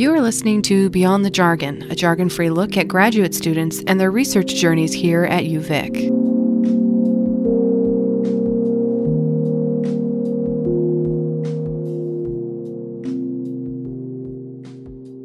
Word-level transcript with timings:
You 0.00 0.14
are 0.14 0.22
listening 0.22 0.62
to 0.62 0.88
Beyond 0.88 1.26
the 1.26 1.30
Jargon, 1.30 1.82
a 1.90 1.94
jargon 1.94 2.30
free 2.30 2.48
look 2.48 2.78
at 2.78 2.88
graduate 2.88 3.34
students 3.34 3.82
and 3.86 4.00
their 4.00 4.10
research 4.10 4.54
journeys 4.54 4.94
here 4.94 5.24
at 5.24 5.44
UVic. 5.44 6.08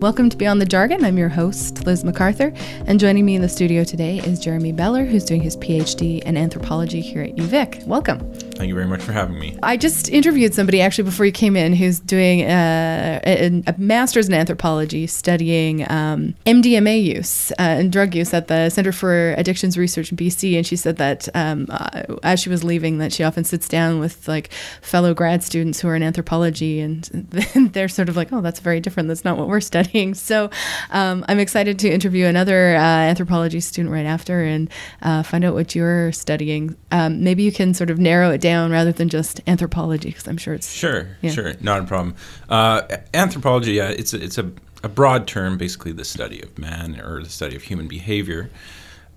Welcome 0.01 0.29
to 0.29 0.35
Beyond 0.35 0.59
the 0.59 0.65
Jargon. 0.65 1.05
I'm 1.05 1.17
your 1.17 1.29
host, 1.29 1.85
Liz 1.85 2.03
MacArthur, 2.03 2.51
and 2.85 2.99
joining 2.99 3.25
me 3.25 3.35
in 3.35 3.41
the 3.41 3.47
studio 3.47 3.85
today 3.85 4.17
is 4.17 4.41
Jeremy 4.41 4.73
Beller, 4.73 5.05
who's 5.05 5.23
doing 5.23 5.39
his 5.39 5.55
PhD 5.55 6.21
in 6.23 6.35
anthropology 6.35 6.99
here 6.99 7.21
at 7.21 7.37
UVic. 7.37 7.87
Welcome. 7.87 8.29
Thank 8.55 8.69
you 8.69 8.75
very 8.75 8.87
much 8.87 9.01
for 9.01 9.11
having 9.11 9.37
me. 9.37 9.57
I 9.61 9.75
just 9.75 10.09
interviewed 10.09 10.53
somebody 10.53 10.79
actually 10.79 11.03
before 11.03 11.25
you 11.25 11.31
came 11.33 11.57
in 11.57 11.73
who's 11.73 11.99
doing 11.99 12.41
a, 12.41 13.19
a, 13.25 13.63
a 13.67 13.75
master's 13.77 14.29
in 14.29 14.33
anthropology 14.33 15.07
studying 15.07 15.89
um, 15.91 16.35
MDMA 16.45 17.03
use 17.03 17.51
uh, 17.53 17.55
and 17.59 17.91
drug 17.91 18.15
use 18.15 18.33
at 18.33 18.47
the 18.47 18.69
Center 18.69 18.93
for 18.93 19.33
Addictions 19.33 19.77
Research 19.77 20.09
in 20.09 20.17
BC. 20.17 20.55
And 20.55 20.65
she 20.65 20.77
said 20.77 20.95
that 20.97 21.27
um, 21.35 21.67
uh, 21.69 22.03
as 22.23 22.39
she 22.39 22.49
was 22.49 22.63
leaving, 22.63 22.99
that 22.99 23.11
she 23.11 23.23
often 23.23 23.43
sits 23.43 23.67
down 23.67 23.99
with 23.99 24.25
like 24.25 24.53
fellow 24.81 25.13
grad 25.13 25.43
students 25.43 25.81
who 25.81 25.89
are 25.89 25.95
in 25.95 26.03
anthropology, 26.03 26.79
and 26.79 27.03
they're 27.73 27.89
sort 27.89 28.07
of 28.07 28.15
like, 28.15 28.31
"Oh, 28.31 28.41
that's 28.41 28.61
very 28.61 28.79
different. 28.79 29.09
That's 29.09 29.25
not 29.25 29.37
what 29.37 29.49
we're 29.49 29.59
studying." 29.73 30.13
So 30.13 30.49
um, 30.91 31.25
I'm 31.27 31.39
excited 31.39 31.77
to 31.79 31.89
interview 31.89 32.25
another 32.25 32.75
uh, 32.75 32.79
anthropology 32.79 33.59
student 33.59 33.91
right 33.93 34.05
after 34.05 34.43
and 34.43 34.69
uh, 35.01 35.23
find 35.23 35.43
out 35.43 35.53
what 35.53 35.75
you're 35.75 36.13
studying. 36.13 36.75
Um, 36.91 37.23
maybe 37.23 37.43
you 37.43 37.51
can 37.51 37.73
sort 37.73 37.89
of 37.89 37.99
narrow 37.99 38.31
it 38.31 38.44
down 38.45 38.69
rather 38.69 38.91
than 38.91 39.09
just 39.09 39.41
anthropology, 39.47 40.09
because 40.09 40.27
I'm 40.27 40.37
sure 40.37 40.53
it's 40.53 40.71
sure, 40.71 41.17
yeah. 41.21 41.31
sure, 41.31 41.53
not 41.61 41.81
a 41.81 41.85
problem. 41.85 42.15
Uh, 42.47 42.83
anthropology, 43.11 43.73
yeah, 43.73 43.89
it's 43.89 44.13
a, 44.13 44.23
it's 44.23 44.37
a, 44.37 44.51
a, 44.83 44.87
broad 44.87 45.25
term, 45.25 45.57
basically 45.57 45.91
the 45.93 46.05
study 46.05 46.43
of 46.43 46.55
man 46.59 47.01
or 47.01 47.23
the 47.23 47.29
study 47.29 47.55
of 47.55 47.63
human 47.63 47.87
behavior. 47.87 48.51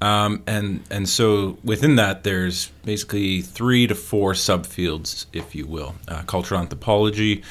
Um, 0.00 0.42
and 0.46 0.80
and 0.90 1.06
so 1.06 1.58
within 1.62 1.96
that, 1.96 2.24
there's 2.24 2.68
basically 2.86 3.42
three 3.42 3.86
to 3.86 3.94
four 3.94 4.32
subfields, 4.32 5.26
if 5.34 5.54
you 5.54 5.66
will: 5.66 5.96
uh, 6.08 6.22
cultural 6.22 6.58
anthropology, 6.58 7.42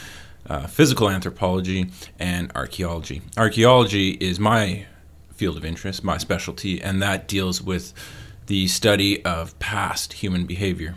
uh, 0.49 0.65
physical 0.65 1.11
anthropology, 1.11 1.91
and 2.17 2.51
archaeology. 2.55 3.21
Archaeology 3.37 4.17
is 4.19 4.39
my 4.39 4.87
field 5.35 5.57
of 5.57 5.63
interest, 5.63 6.03
my 6.03 6.17
specialty, 6.17 6.81
and 6.81 7.03
that 7.03 7.27
deals 7.27 7.61
with 7.61 7.93
the 8.47 8.65
study 8.67 9.23
of 9.23 9.57
past 9.59 10.13
human 10.13 10.47
behavior. 10.47 10.95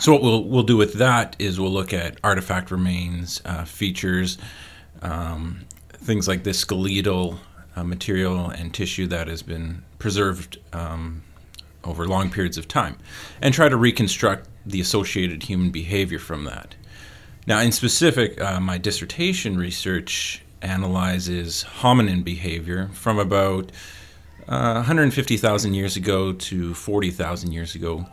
So 0.00 0.12
what 0.12 0.22
we'll 0.22 0.44
we'll 0.44 0.62
do 0.62 0.78
with 0.78 0.94
that 0.94 1.36
is 1.38 1.60
we'll 1.60 1.70
look 1.70 1.92
at 1.92 2.16
artifact 2.24 2.70
remains, 2.70 3.42
uh, 3.44 3.66
features, 3.66 4.38
um, 5.02 5.66
things 5.92 6.26
like 6.26 6.42
this 6.42 6.58
skeletal 6.58 7.38
uh, 7.76 7.84
material 7.84 8.48
and 8.48 8.72
tissue 8.72 9.06
that 9.08 9.28
has 9.28 9.42
been 9.42 9.82
preserved 9.98 10.56
um, 10.72 11.22
over 11.84 12.08
long 12.08 12.30
periods 12.30 12.56
of 12.56 12.66
time, 12.66 12.96
and 13.42 13.52
try 13.52 13.68
to 13.68 13.76
reconstruct 13.76 14.48
the 14.64 14.80
associated 14.80 15.42
human 15.42 15.70
behavior 15.70 16.18
from 16.18 16.44
that. 16.44 16.74
Now, 17.46 17.60
in 17.60 17.70
specific, 17.70 18.40
uh, 18.40 18.58
my 18.58 18.78
dissertation 18.78 19.58
research 19.58 20.42
analyzes 20.62 21.66
hominin 21.80 22.24
behavior 22.24 22.88
from 22.94 23.18
about 23.18 23.70
uh, 24.48 24.72
150,000 24.76 25.74
years 25.74 25.96
ago 25.98 26.32
to 26.32 26.72
40,000 26.72 27.52
years 27.52 27.74
ago 27.74 28.06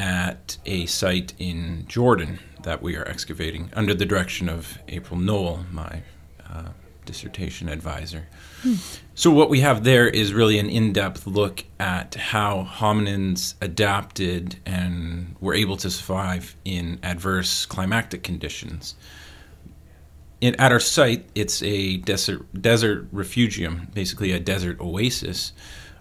at 0.00 0.56
a 0.64 0.86
site 0.86 1.34
in 1.38 1.84
Jordan 1.86 2.38
that 2.62 2.80
we 2.80 2.96
are 2.96 3.06
excavating 3.06 3.70
under 3.74 3.92
the 3.92 4.06
direction 4.06 4.48
of 4.48 4.78
April 4.88 5.20
Nowell, 5.20 5.66
my 5.70 6.00
uh, 6.48 6.70
dissertation 7.04 7.68
advisor. 7.68 8.26
Hmm. 8.62 8.76
So, 9.14 9.30
what 9.30 9.50
we 9.50 9.60
have 9.60 9.84
there 9.84 10.08
is 10.08 10.32
really 10.32 10.58
an 10.58 10.70
in 10.70 10.94
depth 10.94 11.26
look 11.26 11.64
at 11.78 12.14
how 12.14 12.66
hominins 12.70 13.54
adapted 13.60 14.56
and 14.64 15.36
were 15.38 15.52
able 15.52 15.76
to 15.76 15.90
survive 15.90 16.56
in 16.64 16.98
adverse 17.02 17.66
climatic 17.66 18.22
conditions. 18.22 18.94
In, 20.40 20.58
at 20.58 20.72
our 20.72 20.80
site, 20.80 21.28
it's 21.34 21.62
a 21.62 21.98
desert, 21.98 22.46
desert 22.62 23.06
refugium, 23.12 23.88
basically 23.92 24.32
a 24.32 24.40
desert 24.40 24.80
oasis, 24.80 25.52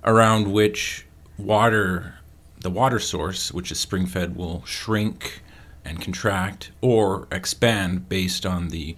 around 0.05 0.49
which 0.49 1.05
water 1.37 2.18
the 2.59 2.69
water 2.69 2.99
source, 2.99 3.51
which 3.51 3.71
is 3.71 3.79
spring 3.79 4.05
fed, 4.05 4.35
will 4.35 4.63
shrink 4.65 5.41
and 5.85 6.01
contract 6.01 6.71
or 6.81 7.27
expand 7.31 8.09
based 8.09 8.45
on 8.45 8.69
the 8.69 8.95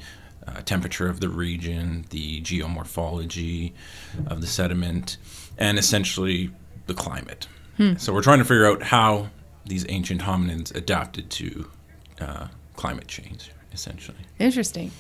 uh, 0.48 0.62
temperature 0.62 1.08
of 1.08 1.20
the 1.20 1.30
region, 1.30 2.06
the 2.10 2.42
geomorphology 2.42 3.74
of 4.28 4.42
the 4.42 4.48
sediment, 4.48 5.18
and 5.58 5.78
essentially 5.78 6.52
the 6.88 6.94
climate. 6.94 7.48
Hmm. 7.78 7.96
So 7.98 8.14
we're 8.14 8.24
trying 8.24 8.40
to 8.40 8.46
figure 8.46 8.66
out 8.66 8.82
how 8.84 9.30
these 9.66 9.86
ancient 9.90 10.22
hominins 10.22 10.76
adapted 10.76 11.30
to 11.30 11.70
uh, 12.20 12.48
climate 12.76 13.08
change 13.08 13.52
essentially. 13.74 14.18
Interesting. 14.40 14.92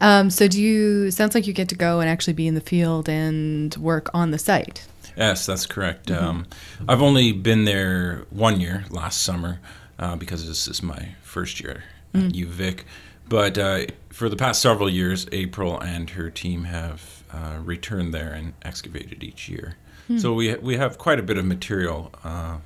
Um, 0.00 0.30
so, 0.30 0.46
do 0.46 0.60
you? 0.60 1.10
Sounds 1.10 1.34
like 1.34 1.46
you 1.46 1.52
get 1.52 1.68
to 1.70 1.74
go 1.74 2.00
and 2.00 2.08
actually 2.08 2.34
be 2.34 2.46
in 2.46 2.54
the 2.54 2.60
field 2.60 3.08
and 3.08 3.74
work 3.76 4.10
on 4.14 4.30
the 4.30 4.38
site. 4.38 4.86
Yes, 5.16 5.46
that's 5.46 5.66
correct. 5.66 6.06
Mm-hmm. 6.08 6.24
Um, 6.24 6.46
I've 6.88 7.02
only 7.02 7.32
been 7.32 7.64
there 7.64 8.24
one 8.30 8.60
year, 8.60 8.84
last 8.90 9.22
summer, 9.22 9.60
uh, 9.98 10.16
because 10.16 10.46
this 10.46 10.66
is 10.68 10.82
my 10.82 11.14
first 11.22 11.60
year 11.60 11.84
mm. 12.14 12.26
at 12.26 12.32
UVic. 12.32 12.80
But 13.28 13.56
uh, 13.56 13.86
for 14.10 14.28
the 14.28 14.36
past 14.36 14.60
several 14.60 14.90
years, 14.90 15.26
April 15.32 15.78
and 15.80 16.10
her 16.10 16.30
team 16.30 16.64
have 16.64 17.22
uh, 17.32 17.58
returned 17.62 18.12
there 18.12 18.32
and 18.32 18.54
excavated 18.62 19.22
each 19.22 19.48
year. 19.48 19.76
Mm. 20.08 20.20
So 20.20 20.34
we 20.34 20.54
we 20.56 20.76
have 20.76 20.98
quite 20.98 21.18
a 21.18 21.22
bit 21.22 21.38
of 21.38 21.44
material 21.44 22.12
uh, 22.24 22.58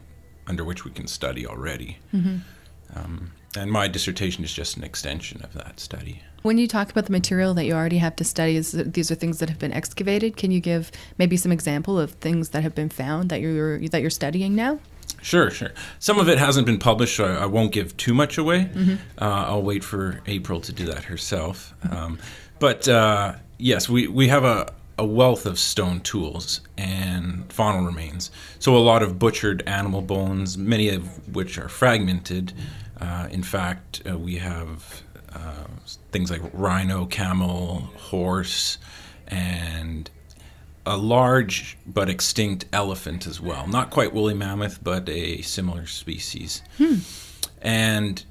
under 0.47 0.65
which 0.65 0.85
we 0.85 0.91
can 0.91 1.07
study 1.07 1.47
already. 1.47 1.99
Mm-hmm. 2.15 2.39
Um, 2.99 3.33
and 3.57 3.71
my 3.71 3.89
dissertation 3.89 4.45
is 4.45 4.53
just 4.53 4.77
an 4.77 4.85
extension 4.85 5.43
of 5.43 5.53
that 5.55 5.81
study. 5.81 6.23
When 6.43 6.59
you 6.59 6.69
talk 6.69 6.91
about 6.91 7.07
the 7.07 7.13
material 7.13 7.55
that 7.55 7.65
you 7.65 7.75
already 7.75 7.99
have 7.99 8.15
to 8.17 8.25
study, 8.25 8.57
is 8.57 8.73
these 8.73 9.11
are 9.11 9.17
things 9.17 9.39
that 9.39 9.49
have 9.49 9.59
been 9.59 9.73
excavated. 9.73 10.37
Can 10.37 10.51
you 10.51 10.61
give 10.61 10.93
maybe 11.19 11.37
some 11.37 11.51
example 11.51 11.99
of 11.99 12.13
things 12.13 12.51
that 12.51 12.63
have 12.63 12.75
been 12.75 12.89
found 12.89 13.31
that 13.31 13.41
you're 13.41 13.81
that 13.89 14.01
you're 14.01 14.11
studying 14.11 14.55
now? 14.55 14.79
Sure, 15.23 15.51
sure. 15.51 15.73
Some 15.99 16.21
of 16.21 16.29
it 16.29 16.39
hasn't 16.39 16.67
been 16.67 16.79
published, 16.79 17.17
so 17.17 17.25
I, 17.25 17.43
I 17.43 17.47
won't 17.47 17.73
give 17.73 17.97
too 17.97 18.15
much 18.15 18.39
away. 18.39 18.71
Mm-hmm. 18.73 18.95
Uh, 19.21 19.45
I'll 19.49 19.63
wait 19.63 19.83
for 19.83 20.21
April 20.27 20.61
to 20.61 20.73
do 20.73 20.85
that 20.87 21.05
herself. 21.05 21.75
Um, 21.91 22.19
but 22.59 22.87
uh, 22.87 23.35
yes, 23.59 23.89
we, 23.89 24.07
we 24.07 24.29
have 24.29 24.45
a, 24.45 24.73
a 24.99 25.05
wealth 25.05 25.45
of 25.47 25.59
stone 25.59 26.01
tools 26.01 26.61
and 26.79 27.49
faunal 27.49 27.85
remains. 27.85 28.31
So 28.59 28.77
a 28.77 28.79
lot 28.79 29.03
of 29.03 29.19
butchered 29.19 29.63
animal 29.67 30.03
bones, 30.03 30.57
many 30.57 30.89
of 30.91 31.35
which 31.35 31.59
are 31.59 31.69
fragmented. 31.69 32.53
Uh, 33.01 33.29
in 33.31 33.43
fact, 33.43 34.03
uh, 34.09 34.19
we 34.19 34.37
have 34.37 35.03
uh, 35.33 35.67
things 36.13 36.31
like 36.31 36.41
rhino, 36.53 37.07
camel, 37.07 37.91
horse, 37.97 38.79
and 39.29 40.11
a 40.87 40.97
large 40.97 41.77
but 41.87 42.09
extinct 42.09 42.65
elephant 42.73 43.27
as 43.27 43.41
well. 43.41 43.67
Not 43.67 43.91
quite 43.91 44.15
woolly 44.15 44.35
mammoth, 44.35 44.83
but 44.83 45.09
a 45.09 45.43
similar 45.43 45.87
species. 45.87 46.63
Hmm. 46.79 46.97
And 47.61 48.25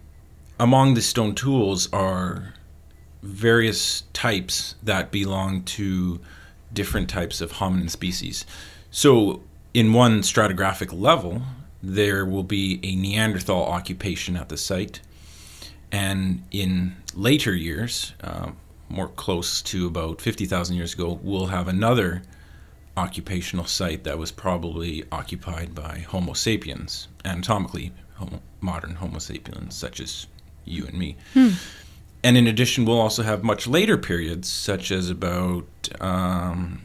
among 0.59 0.93
the 0.93 1.01
stone 1.01 1.35
tools 1.35 1.91
are 1.91 2.53
various 3.21 4.03
types 4.13 4.75
that 4.83 5.11
belong 5.11 5.63
to 5.63 6.21
different 6.73 7.09
types 7.09 7.41
of 7.41 7.53
hominin 7.53 7.89
species. 7.89 8.45
So, 8.91 9.41
in 9.73 9.91
one 9.91 10.21
stratigraphic 10.21 10.97
level, 10.97 11.41
there 11.85 12.25
will 12.25 12.43
be 12.43 12.79
a 12.83 12.95
Neanderthal 12.95 13.63
occupation 13.65 14.35
at 14.35 14.49
the 14.49 14.57
site. 14.57 15.01
And 15.91 16.43
in 16.51 16.95
later 17.13 17.53
years, 17.55 18.13
uh, 18.23 18.51
more 18.89 19.07
close 19.07 19.61
to 19.63 19.87
about 19.87 20.19
50,000 20.19 20.75
years 20.75 20.93
ago, 20.93 21.19
we'll 21.21 21.47
have 21.47 21.67
another 21.67 22.23
occupational 22.97 23.65
site 23.65 24.03
that 24.03 24.17
was 24.17 24.31
probably 24.31 25.03
occupied 25.11 25.75
by 25.75 25.99
Homo 25.99 26.33
sapiens, 26.33 27.07
anatomically 27.23 27.91
homo, 28.15 28.41
modern 28.61 28.95
Homo 28.95 29.19
sapiens, 29.19 29.75
such 29.75 29.99
as 29.99 30.27
you 30.63 30.85
and 30.85 30.97
me. 30.97 31.17
Hmm. 31.33 31.49
And 32.23 32.37
in 32.37 32.47
addition, 32.47 32.85
we'll 32.85 32.99
also 32.99 33.21
have 33.21 33.43
much 33.43 33.67
later 33.67 33.97
periods, 33.97 34.49
such 34.49 34.91
as 34.91 35.09
about 35.09 35.67
um, 35.99 36.81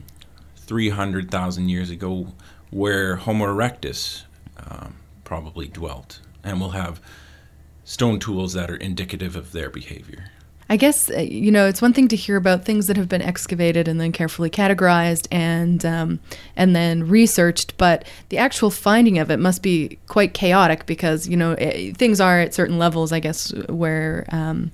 300,000 0.57 1.69
years 1.71 1.89
ago, 1.89 2.35
where 2.71 3.17
Homo 3.17 3.47
erectus 3.47 4.25
um, 4.69 4.97
probably 5.25 5.69
dwelt. 5.69 6.21
And 6.43 6.61
we'll 6.61 6.71
have 6.71 7.01
stone 7.85 8.19
tools 8.19 8.53
that 8.55 8.71
are 8.71 8.77
indicative 8.77 9.37
of 9.37 9.53
their 9.53 9.71
behavior. 9.71 10.31
I 10.71 10.77
guess 10.77 11.11
uh, 11.11 11.19
you 11.19 11.51
know 11.51 11.67
it's 11.67 11.83
one 11.83 11.93
thing 11.93 12.07
to 12.09 12.17
hear 12.17 12.37
about 12.37 12.65
things 12.65 12.87
that 12.87 12.97
have 12.97 13.09
been 13.09 13.21
excavated 13.21 13.89
and 13.89 14.01
then 14.01 14.13
carefully 14.13 14.49
categorized 14.49 15.27
and 15.33 15.85
um, 15.85 16.21
and 16.55 16.77
then 16.77 17.09
researched, 17.09 17.77
but 17.77 18.05
the 18.29 18.39
actual 18.39 18.71
finding 18.71 19.19
of 19.19 19.33
it 19.33 19.39
must 19.39 19.65
be 19.65 19.99
quite 20.07 20.33
chaotic 20.33 20.87
because 20.87 21.27
you 21.29 21.37
know 21.37 21.53
it, 21.53 21.75
eh, 21.75 21.93
things 21.93 22.21
are 22.21 22.39
at 22.39 22.55
certain 22.55 22.79
levels, 22.79 23.11
I 23.11 23.19
guess, 23.19 23.53
where 23.69 24.27
um, 24.29 24.71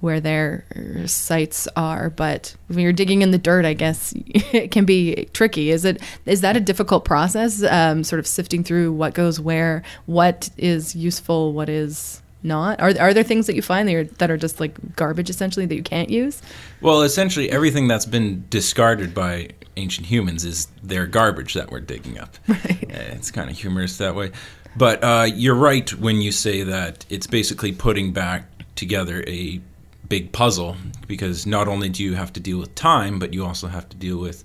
where 0.00 0.20
their 0.20 0.64
sites 1.06 1.66
are. 1.76 2.10
But 2.10 2.54
when 2.68 2.80
you're 2.80 2.92
digging 2.92 3.22
in 3.22 3.30
the 3.30 3.38
dirt, 3.38 3.64
I 3.64 3.74
guess 3.74 4.12
it 4.16 4.70
can 4.70 4.84
be 4.84 5.28
tricky. 5.32 5.70
Is 5.70 5.84
it 5.84 6.00
is 6.26 6.40
that 6.42 6.56
a 6.56 6.60
difficult 6.60 7.04
process? 7.04 7.62
Um, 7.62 8.04
sort 8.04 8.20
of 8.20 8.26
sifting 8.26 8.62
through 8.64 8.92
what 8.92 9.14
goes 9.14 9.40
where, 9.40 9.82
what 10.06 10.50
is 10.56 10.94
useful, 10.94 11.52
what 11.52 11.68
is 11.68 12.22
not? 12.42 12.80
Are, 12.80 12.92
are 12.98 13.12
there 13.12 13.24
things 13.24 13.46
that 13.46 13.56
you 13.56 13.62
find 13.62 13.88
that 13.88 13.94
are, 13.94 14.04
that 14.04 14.30
are 14.30 14.36
just 14.36 14.60
like 14.60 14.96
garbage 14.96 15.28
essentially 15.28 15.66
that 15.66 15.74
you 15.74 15.82
can't 15.82 16.10
use? 16.10 16.40
Well, 16.80 17.02
essentially 17.02 17.50
everything 17.50 17.88
that's 17.88 18.06
been 18.06 18.44
discarded 18.48 19.14
by 19.14 19.50
ancient 19.76 20.06
humans 20.06 20.44
is 20.44 20.66
their 20.82 21.06
garbage 21.06 21.54
that 21.54 21.70
we're 21.70 21.80
digging 21.80 22.18
up. 22.18 22.36
Right. 22.48 22.90
It's 22.90 23.30
kind 23.30 23.50
of 23.50 23.56
humorous 23.56 23.98
that 23.98 24.14
way. 24.14 24.32
But 24.76 25.02
uh, 25.02 25.28
you're 25.32 25.54
right 25.54 25.92
when 25.94 26.20
you 26.20 26.32
say 26.32 26.62
that 26.62 27.04
it's 27.08 27.26
basically 27.26 27.72
putting 27.72 28.12
back 28.12 28.44
together 28.74 29.24
a 29.26 29.60
big 30.08 30.32
puzzle 30.32 30.76
because 31.06 31.46
not 31.46 31.68
only 31.68 31.88
do 31.88 32.02
you 32.02 32.14
have 32.14 32.32
to 32.34 32.40
deal 32.40 32.58
with 32.58 32.74
time, 32.74 33.18
but 33.18 33.34
you 33.34 33.44
also 33.44 33.68
have 33.68 33.88
to 33.88 33.96
deal 33.96 34.18
with 34.18 34.44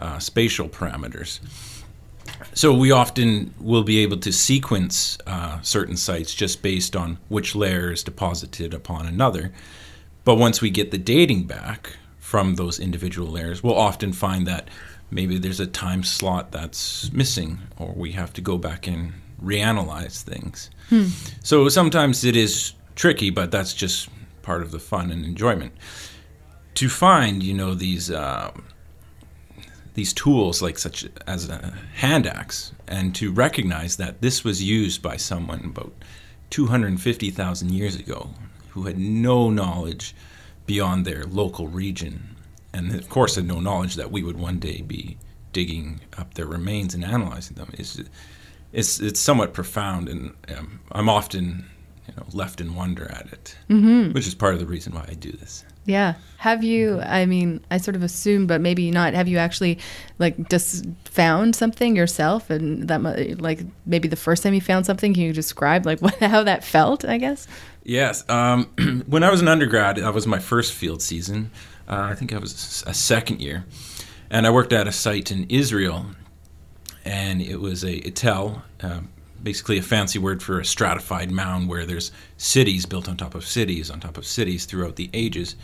uh, 0.00 0.18
spatial 0.18 0.68
parameters. 0.68 1.40
So 2.54 2.74
we 2.74 2.90
often 2.90 3.54
will 3.60 3.82
be 3.84 3.98
able 3.98 4.16
to 4.18 4.32
sequence 4.32 5.18
uh, 5.26 5.60
certain 5.62 5.96
sites 5.96 6.34
just 6.34 6.62
based 6.62 6.96
on 6.96 7.18
which 7.28 7.54
layer 7.54 7.92
is 7.92 8.02
deposited 8.02 8.74
upon 8.74 9.06
another. 9.06 9.52
But 10.24 10.36
once 10.36 10.60
we 10.60 10.70
get 10.70 10.90
the 10.90 10.98
dating 10.98 11.44
back 11.44 11.96
from 12.18 12.54
those 12.54 12.80
individual 12.80 13.30
layers, 13.30 13.62
we'll 13.62 13.76
often 13.76 14.12
find 14.12 14.46
that 14.46 14.68
maybe 15.10 15.38
there's 15.38 15.60
a 15.60 15.66
time 15.66 16.02
slot 16.02 16.50
that's 16.50 17.12
missing, 17.12 17.58
or 17.76 17.92
we 17.94 18.12
have 18.12 18.32
to 18.34 18.40
go 18.40 18.58
back 18.58 18.86
and 18.86 19.12
reanalyze 19.42 20.22
things. 20.22 20.70
Hmm. 20.88 21.06
So 21.42 21.68
sometimes 21.68 22.24
it 22.24 22.36
is 22.36 22.72
tricky, 22.94 23.30
but 23.30 23.50
that's 23.50 23.74
just 23.74 24.08
part 24.44 24.62
of 24.62 24.70
the 24.70 24.78
fun 24.78 25.10
and 25.10 25.24
enjoyment. 25.24 25.72
To 26.74 26.88
find, 26.88 27.42
you 27.42 27.54
know, 27.54 27.74
these. 27.74 28.10
Uh, 28.10 28.52
these 29.94 30.12
tools 30.12 30.60
like 30.60 30.76
such 30.76 31.06
as 31.26 31.48
a 31.48 31.72
hand 31.94 32.26
axe 32.26 32.72
and 32.88 33.14
to 33.14 33.32
recognize 33.32 33.96
that 33.96 34.20
this 34.20 34.42
was 34.42 34.60
used 34.60 35.00
by 35.00 35.16
someone 35.16 35.64
about 35.64 35.92
250,000 36.50 37.70
years 37.70 37.94
ago 37.94 38.30
who 38.70 38.86
had 38.86 38.98
no 38.98 39.50
knowledge 39.50 40.14
beyond 40.66 41.04
their 41.04 41.24
local 41.24 41.68
region 41.68 42.36
and 42.72 42.92
of 42.94 43.08
course 43.08 43.36
had 43.36 43.46
no 43.46 43.60
knowledge 43.60 43.94
that 43.94 44.10
we 44.10 44.22
would 44.22 44.38
one 44.38 44.58
day 44.58 44.82
be 44.82 45.16
digging 45.52 46.00
up 46.18 46.34
their 46.34 46.46
remains 46.46 46.94
and 46.94 47.04
analyzing 47.04 47.56
them 47.56 47.70
is 47.78 48.02
it's 48.72 48.98
it's 48.98 49.20
somewhat 49.20 49.54
profound 49.54 50.08
and 50.08 50.34
um, 50.56 50.80
I'm 50.90 51.08
often 51.08 51.66
you 52.06 52.14
know 52.16 52.24
left 52.32 52.60
in 52.60 52.74
wonder 52.74 53.10
at 53.10 53.26
it 53.32 53.56
mm-hmm. 53.68 54.12
which 54.12 54.26
is 54.26 54.34
part 54.34 54.54
of 54.54 54.60
the 54.60 54.66
reason 54.66 54.94
why 54.94 55.04
I 55.08 55.14
do 55.14 55.32
this 55.32 55.64
yeah. 55.86 56.14
Have 56.38 56.64
you, 56.64 57.00
I 57.00 57.26
mean, 57.26 57.64
I 57.70 57.78
sort 57.78 57.94
of 57.96 58.02
assume, 58.02 58.46
but 58.46 58.60
maybe 58.60 58.90
not. 58.90 59.14
Have 59.14 59.28
you 59.28 59.38
actually, 59.38 59.78
like, 60.18 60.48
just 60.48 60.86
found 61.04 61.54
something 61.54 61.96
yourself? 61.96 62.50
And 62.50 62.88
that, 62.88 63.40
like, 63.40 63.60
maybe 63.86 64.08
the 64.08 64.16
first 64.16 64.42
time 64.42 64.54
you 64.54 64.60
found 64.60 64.86
something, 64.86 65.14
can 65.14 65.22
you 65.22 65.32
describe, 65.32 65.86
like, 65.86 66.00
what, 66.02 66.14
how 66.16 66.42
that 66.42 66.64
felt, 66.64 67.04
I 67.04 67.18
guess? 67.18 67.46
Yes. 67.82 68.28
Um, 68.28 68.64
when 69.06 69.22
I 69.22 69.30
was 69.30 69.42
an 69.42 69.48
undergrad, 69.48 69.96
that 69.96 70.14
was 70.14 70.26
my 70.26 70.38
first 70.38 70.72
field 70.72 71.02
season. 71.02 71.50
Uh, 71.86 72.08
I 72.10 72.14
think 72.14 72.32
I 72.32 72.38
was 72.38 72.82
a 72.86 72.94
second 72.94 73.40
year. 73.40 73.64
And 74.30 74.46
I 74.46 74.50
worked 74.50 74.72
at 74.72 74.88
a 74.88 74.92
site 74.92 75.30
in 75.30 75.44
Israel. 75.50 76.06
And 77.04 77.42
it 77.42 77.60
was 77.60 77.84
a 77.84 78.00
etel, 78.00 78.62
uh, 78.82 79.00
basically 79.44 79.78
a 79.78 79.82
fancy 79.82 80.18
word 80.18 80.42
for 80.42 80.58
a 80.58 80.64
stratified 80.64 81.30
mound 81.30 81.68
where 81.68 81.86
there's 81.86 82.10
cities 82.36 82.86
built 82.86 83.08
on 83.08 83.16
top 83.16 83.34
of 83.34 83.46
cities 83.46 83.90
on 83.90 84.00
top 84.00 84.18
of 84.18 84.26
cities 84.26 84.64
throughout 84.64 84.96
the 84.96 85.10
ages. 85.12 85.54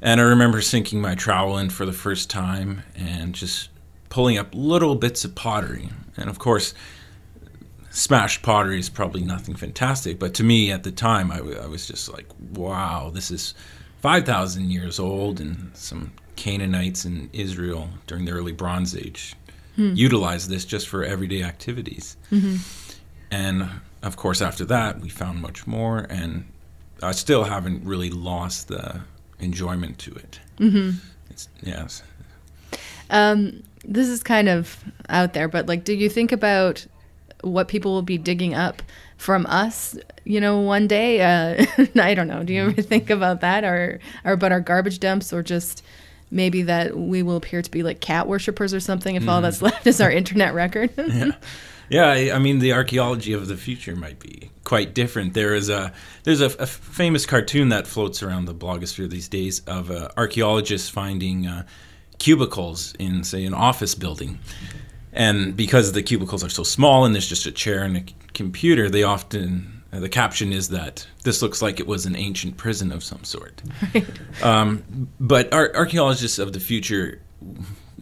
And 0.00 0.20
I 0.20 0.24
remember 0.24 0.62
sinking 0.62 1.00
my 1.00 1.14
trowel 1.14 1.58
in 1.58 1.70
for 1.70 1.84
the 1.84 1.92
first 1.92 2.30
time 2.30 2.82
and 2.94 3.34
just 3.34 3.68
pulling 4.08 4.38
up 4.38 4.48
little 4.52 4.94
bits 4.94 5.24
of 5.24 5.34
pottery. 5.34 5.90
And 6.16 6.30
of 6.30 6.38
course, 6.38 6.72
smashed 7.90 8.42
pottery 8.42 8.78
is 8.78 8.88
probably 8.88 9.22
nothing 9.22 9.56
fantastic, 9.56 10.18
but 10.18 10.34
to 10.34 10.44
me 10.44 10.70
at 10.70 10.84
the 10.84 10.92
time, 10.92 11.30
I, 11.30 11.38
w- 11.38 11.58
I 11.58 11.66
was 11.66 11.86
just 11.86 12.12
like, 12.12 12.26
wow, 12.54 13.10
this 13.12 13.30
is 13.30 13.54
5,000 14.00 14.70
years 14.70 15.00
old, 15.00 15.40
and 15.40 15.70
some 15.74 16.12
Canaanites 16.36 17.04
in 17.04 17.28
Israel 17.32 17.88
during 18.06 18.24
the 18.24 18.30
early 18.30 18.52
Bronze 18.52 18.96
Age 18.96 19.34
hmm. 19.74 19.92
utilized 19.94 20.48
this 20.48 20.64
just 20.64 20.88
for 20.88 21.02
everyday 21.02 21.42
activities. 21.42 22.16
Mm-hmm. 22.30 22.56
And 23.30 23.68
of 24.02 24.16
course, 24.16 24.40
after 24.40 24.64
that, 24.66 25.00
we 25.00 25.08
found 25.08 25.40
much 25.40 25.66
more, 25.66 26.06
and 26.08 26.44
I 27.02 27.12
still 27.12 27.44
haven't 27.44 27.84
really 27.84 28.10
lost 28.10 28.68
the 28.68 29.00
enjoyment 29.38 29.98
to 30.00 30.14
it. 30.14 30.40
Mm-hmm. 30.58 30.98
It's, 31.30 31.48
yes. 31.62 32.02
Um, 33.10 33.62
this 33.84 34.08
is 34.08 34.22
kind 34.22 34.48
of 34.48 34.84
out 35.08 35.32
there, 35.32 35.48
but 35.48 35.66
like, 35.66 35.84
do 35.84 35.94
you 35.94 36.08
think 36.08 36.32
about 36.32 36.86
what 37.42 37.68
people 37.68 37.92
will 37.92 38.02
be 38.02 38.18
digging 38.18 38.54
up 38.54 38.82
from 39.16 39.46
us, 39.46 39.96
you 40.24 40.40
know, 40.40 40.60
one 40.60 40.86
day? 40.86 41.20
Uh, 41.22 41.64
I 42.00 42.14
don't 42.14 42.28
know. 42.28 42.42
Do 42.42 42.52
you 42.52 42.62
ever 42.62 42.82
think 42.82 43.10
about 43.10 43.40
that, 43.40 43.64
or 43.64 44.00
or 44.24 44.32
about 44.32 44.52
our 44.52 44.60
garbage 44.60 45.00
dumps, 45.00 45.32
or 45.32 45.42
just 45.42 45.82
maybe 46.30 46.62
that 46.62 46.96
we 46.96 47.22
will 47.22 47.36
appear 47.36 47.62
to 47.62 47.70
be 47.70 47.82
like 47.82 48.00
cat 48.00 48.26
worshippers 48.26 48.74
or 48.74 48.80
something 48.80 49.16
if 49.16 49.22
mm. 49.22 49.28
all 49.28 49.40
that's 49.40 49.62
left 49.62 49.86
is 49.86 50.00
our 50.00 50.10
internet 50.10 50.54
record? 50.54 50.90
yeah. 50.98 51.32
Yeah, 51.88 52.06
I, 52.06 52.32
I, 52.34 52.38
mean 52.38 52.58
the 52.58 52.72
archaeology 52.72 53.32
of 53.32 53.48
the 53.48 53.56
future 53.56 53.96
might 53.96 54.18
be 54.18 54.50
quite 54.64 54.94
different. 54.94 55.34
There 55.34 55.54
is 55.54 55.68
a 55.68 55.92
there's 56.24 56.40
a, 56.40 56.46
a 56.58 56.66
famous 56.66 57.24
cartoon 57.26 57.70
that 57.70 57.86
floats 57.86 58.22
around 58.22 58.44
the 58.44 58.54
blogosphere 58.54 59.08
these 59.08 59.28
days 59.28 59.60
of 59.66 59.90
uh, 59.90 60.08
archaeologists 60.16 60.88
finding 60.88 61.46
uh, 61.46 61.64
cubicles 62.18 62.94
in 62.98 63.24
say 63.24 63.44
an 63.44 63.54
office 63.54 63.94
building, 63.94 64.38
and 65.12 65.56
because 65.56 65.92
the 65.92 66.02
cubicles 66.02 66.44
are 66.44 66.50
so 66.50 66.62
small 66.62 67.04
and 67.04 67.14
there's 67.14 67.28
just 67.28 67.46
a 67.46 67.52
chair 67.52 67.82
and 67.82 67.96
a 67.96 68.04
computer, 68.34 68.90
they 68.90 69.02
often 69.02 69.78
uh, 69.92 70.00
the 70.00 70.08
caption 70.08 70.52
is 70.52 70.68
that 70.68 71.06
this 71.24 71.40
looks 71.40 71.62
like 71.62 71.80
it 71.80 71.86
was 71.86 72.04
an 72.04 72.14
ancient 72.14 72.56
prison 72.56 72.92
of 72.92 73.02
some 73.02 73.24
sort. 73.24 73.62
Right. 73.94 74.42
Um, 74.42 75.08
but 75.18 75.52
ar- 75.52 75.72
archaeologists 75.74 76.38
of 76.38 76.52
the 76.52 76.60
future 76.60 77.22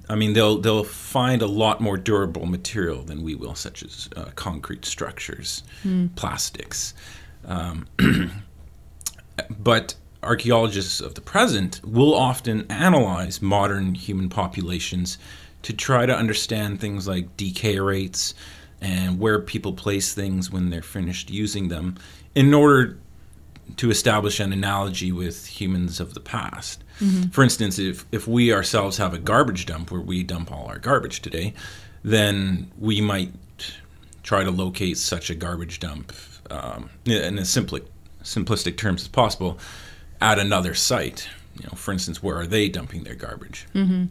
I 0.08 0.14
mean, 0.14 0.34
they'll 0.34 0.58
they'll 0.58 0.84
find 0.84 1.42
a 1.42 1.46
lot 1.46 1.80
more 1.80 1.96
durable 1.96 2.46
material 2.46 3.02
than 3.02 3.22
we 3.22 3.34
will, 3.34 3.54
such 3.54 3.82
as 3.82 4.08
uh, 4.16 4.26
concrete 4.36 4.84
structures, 4.84 5.62
mm. 5.84 6.14
plastics. 6.14 6.94
Um, 7.44 7.86
but 9.50 9.94
archaeologists 10.22 11.00
of 11.00 11.14
the 11.14 11.20
present 11.20 11.80
will 11.84 12.14
often 12.14 12.66
analyze 12.70 13.40
modern 13.42 13.94
human 13.94 14.28
populations 14.28 15.18
to 15.62 15.72
try 15.72 16.06
to 16.06 16.16
understand 16.16 16.80
things 16.80 17.08
like 17.08 17.36
decay 17.36 17.78
rates 17.78 18.34
and 18.80 19.18
where 19.18 19.40
people 19.40 19.72
place 19.72 20.14
things 20.14 20.50
when 20.50 20.70
they're 20.70 20.82
finished 20.82 21.30
using 21.30 21.68
them 21.68 21.96
in 22.34 22.52
order 22.52 22.98
to 23.76 23.90
establish 23.90 24.38
an 24.38 24.52
analogy 24.52 25.10
with 25.10 25.46
humans 25.46 25.98
of 25.98 26.14
the 26.14 26.20
past. 26.20 26.84
Mm-hmm. 27.00 27.28
For 27.30 27.42
instance, 27.42 27.78
if, 27.78 28.06
if 28.12 28.26
we 28.26 28.52
ourselves 28.52 28.96
have 28.98 29.12
a 29.14 29.18
garbage 29.18 29.66
dump 29.66 29.90
where 29.90 30.00
we 30.00 30.22
dump 30.22 30.50
all 30.50 30.66
our 30.66 30.78
garbage 30.78 31.20
today, 31.20 31.54
then 32.02 32.70
we 32.78 33.00
might 33.00 33.32
try 34.22 34.44
to 34.44 34.50
locate 34.50 34.98
such 34.98 35.30
a 35.30 35.34
garbage 35.34 35.78
dump 35.78 36.12
um, 36.50 36.90
in 37.04 37.38
as 37.38 37.48
simpli- 37.48 37.86
simplistic 38.22 38.76
terms 38.76 39.02
as 39.02 39.08
possible 39.08 39.58
at 40.20 40.38
another 40.38 40.74
site. 40.74 41.28
You 41.58 41.64
know, 41.64 41.76
for 41.76 41.92
instance, 41.92 42.22
where 42.22 42.36
are 42.36 42.46
they 42.46 42.68
dumping 42.68 43.04
their 43.04 43.14
garbage? 43.14 43.66
Mm-hmm. 43.74 44.06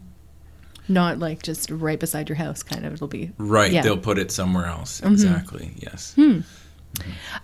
Not 0.88 1.18
like 1.18 1.42
just 1.42 1.70
right 1.70 1.98
beside 1.98 2.28
your 2.28 2.36
house, 2.36 2.62
kind 2.62 2.86
of. 2.86 2.94
It'll 2.94 3.08
be 3.08 3.32
right. 3.38 3.72
Yeah. 3.72 3.82
They'll 3.82 3.98
put 3.98 4.18
it 4.18 4.30
somewhere 4.30 4.66
else. 4.66 5.00
Mm-hmm. 5.00 5.12
Exactly. 5.12 5.72
Yes. 5.76 6.14
Hmm. 6.14 6.40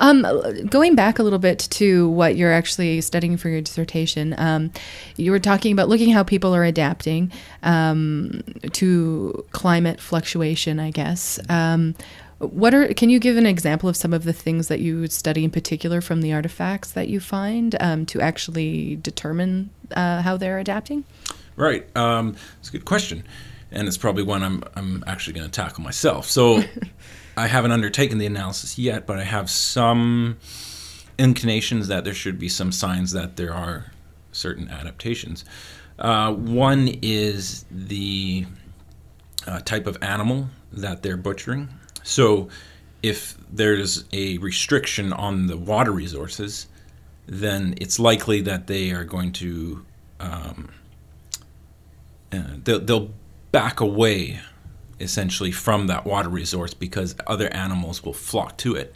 Um, 0.01 0.27
going 0.67 0.95
back 0.95 1.19
a 1.19 1.23
little 1.23 1.39
bit 1.39 1.61
to 1.71 2.09
what 2.09 2.37
you're 2.37 2.53
actually 2.53 3.01
studying 3.01 3.37
for 3.37 3.49
your 3.49 3.61
dissertation, 3.61 4.35
um, 4.39 4.73
you 5.17 5.31
were 5.31 5.39
talking 5.39 5.73
about 5.73 5.89
looking 5.89 6.11
how 6.11 6.23
people 6.23 6.55
are 6.55 6.65
adapting 6.65 7.31
um, 7.63 8.43
to 8.73 9.45
climate 9.53 10.01
fluctuation. 10.01 10.81
I 10.81 10.91
guess. 10.91 11.39
Um, 11.49 11.95
what 12.39 12.75
are? 12.75 12.93
Can 12.95 13.09
you 13.09 13.21
give 13.21 13.37
an 13.37 13.47
example 13.47 13.89
of 13.89 13.97
some 13.97 14.13
of 14.13 14.25
the 14.25 14.33
things 14.33 14.69
that 14.69 14.81
you 14.81 15.01
would 15.01 15.13
study 15.13 15.45
in 15.45 15.51
particular 15.51 16.01
from 16.01 16.23
the 16.23 16.33
artifacts 16.33 16.93
that 16.93 17.09
you 17.09 17.21
find 17.21 17.77
um, 17.81 18.05
to 18.07 18.21
actually 18.21 18.97
determine 18.97 19.71
uh, 19.95 20.23
how 20.23 20.37
they're 20.37 20.59
adapting? 20.59 21.05
Right. 21.55 21.87
Um, 21.97 22.37
it's 22.59 22.69
a 22.71 22.73
good 22.73 22.85
question, 22.85 23.23
and 23.71 23.87
it's 23.87 23.99
probably 23.99 24.25
one 24.25 24.43
I'm 24.43 24.65
I'm 24.75 25.05
actually 25.07 25.35
going 25.35 25.49
to 25.49 25.53
tackle 25.53 25.85
myself. 25.85 26.29
So. 26.29 26.63
I 27.37 27.47
haven't 27.47 27.73
undertaken 27.73 28.19
the 28.19 28.27
analysis 28.27 28.79
yet, 28.79 29.07
but 29.07 29.19
I 29.19 29.25
have 29.25 29.49
some 29.49 30.39
inclinations 31.19 31.89
that 31.89 32.05
there 32.05 32.15
should 32.15 32.39
be 32.39 32.49
some 32.49 32.73
signs 32.73 33.13
that 33.13 33.37
there 33.37 33.55
are 33.55 33.93
certain 34.33 34.69
adaptations. 34.69 35.45
Uh, 35.99 36.33
one 36.33 36.89
is 37.03 37.65
the 37.71 38.47
uh, 39.47 39.61
type 39.61 39.87
of 39.87 39.99
animal 40.03 40.49
that 40.73 41.03
they're 41.03 41.17
butchering. 41.17 41.69
So, 42.03 42.49
if 43.03 43.37
there's 43.51 44.05
a 44.13 44.39
restriction 44.39 45.13
on 45.13 45.49
the 45.49 45.57
water 45.57 45.91
resources, 45.91 46.69
then 47.27 47.75
it's 47.79 47.99
likely 47.99 48.41
that 48.43 48.69
they 48.69 48.93
are 48.93 49.05
going 49.05 49.33
to 49.33 49.85
um, 50.21 50.69
uh, 52.33 52.43
they'll, 52.65 52.81
they'll 52.81 53.11
back 53.51 53.81
away 53.81 54.41
essentially 55.03 55.53
from 55.53 55.89
that 55.89 56.07
water 56.07 56.29
resource 56.29 56.75
because 56.75 57.15
other 57.27 57.49
animals 57.49 58.05
will 58.05 58.13
flock 58.13 58.57
to 58.59 58.75
it. 58.75 58.95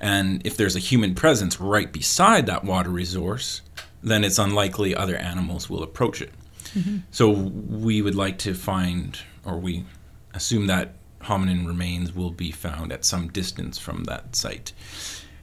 And 0.00 0.44
if 0.46 0.56
there's 0.56 0.76
a 0.76 0.80
human 0.80 1.14
presence 1.14 1.60
right 1.60 1.92
beside 1.92 2.46
that 2.46 2.64
water 2.64 2.90
resource, 2.90 3.62
then 4.02 4.24
it's 4.24 4.38
unlikely 4.38 4.94
other 4.94 5.16
animals 5.16 5.70
will 5.70 5.82
approach 5.82 6.20
it. 6.20 6.32
Mm-hmm. 6.74 6.98
So 7.10 7.30
we 7.30 8.02
would 8.02 8.14
like 8.14 8.38
to 8.38 8.54
find, 8.54 9.18
or 9.44 9.58
we 9.58 9.84
assume 10.34 10.66
that 10.66 10.94
hominin 11.22 11.66
remains 11.66 12.14
will 12.14 12.30
be 12.30 12.50
found 12.50 12.92
at 12.92 13.04
some 13.04 13.28
distance 13.28 13.78
from 13.78 14.04
that 14.04 14.36
site. 14.36 14.72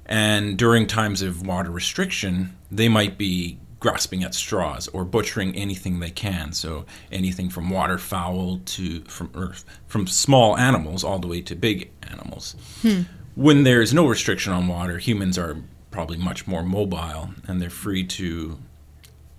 And 0.06 0.58
during 0.58 0.88
times 0.88 1.22
of 1.22 1.46
water 1.46 1.72
restriction, 1.72 2.56
they 2.70 2.90
might 2.90 3.18
be 3.18 3.58
grasping 3.82 4.24
at 4.24 4.34
straws 4.34 4.88
or 4.90 5.04
butchering 5.04 5.54
anything 5.56 6.00
they 6.00 6.12
can. 6.12 6.54
So 6.54 6.86
anything 7.12 7.50
from 7.50 7.70
waterfowl 7.70 8.62
to 8.64 9.02
from 9.02 9.32
earth, 9.36 9.66
from 9.88 10.08
small 10.08 10.56
animals 10.56 11.04
all 11.04 11.20
the 11.20 11.28
way 11.28 11.42
to 11.42 11.56
big 11.56 11.92
animals. 12.04 12.56
Hmm. 12.82 13.02
When 13.36 13.64
there's 13.64 13.94
no 13.94 14.08
restriction 14.08 14.54
on 14.54 14.68
water, 14.68 15.00
humans 15.00 15.38
are 15.38 15.58
probably 15.90 16.18
much 16.18 16.48
more 16.48 16.64
mobile 16.64 17.32
and 17.48 17.62
they're 17.62 17.70
free 17.70 18.06
to 18.06 18.60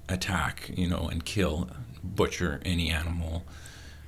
attack, 0.08 0.70
you 0.74 0.88
know, 0.88 1.08
and 1.08 1.24
kill, 1.24 1.70
butcher 2.02 2.60
any 2.64 2.90
animal 2.90 3.44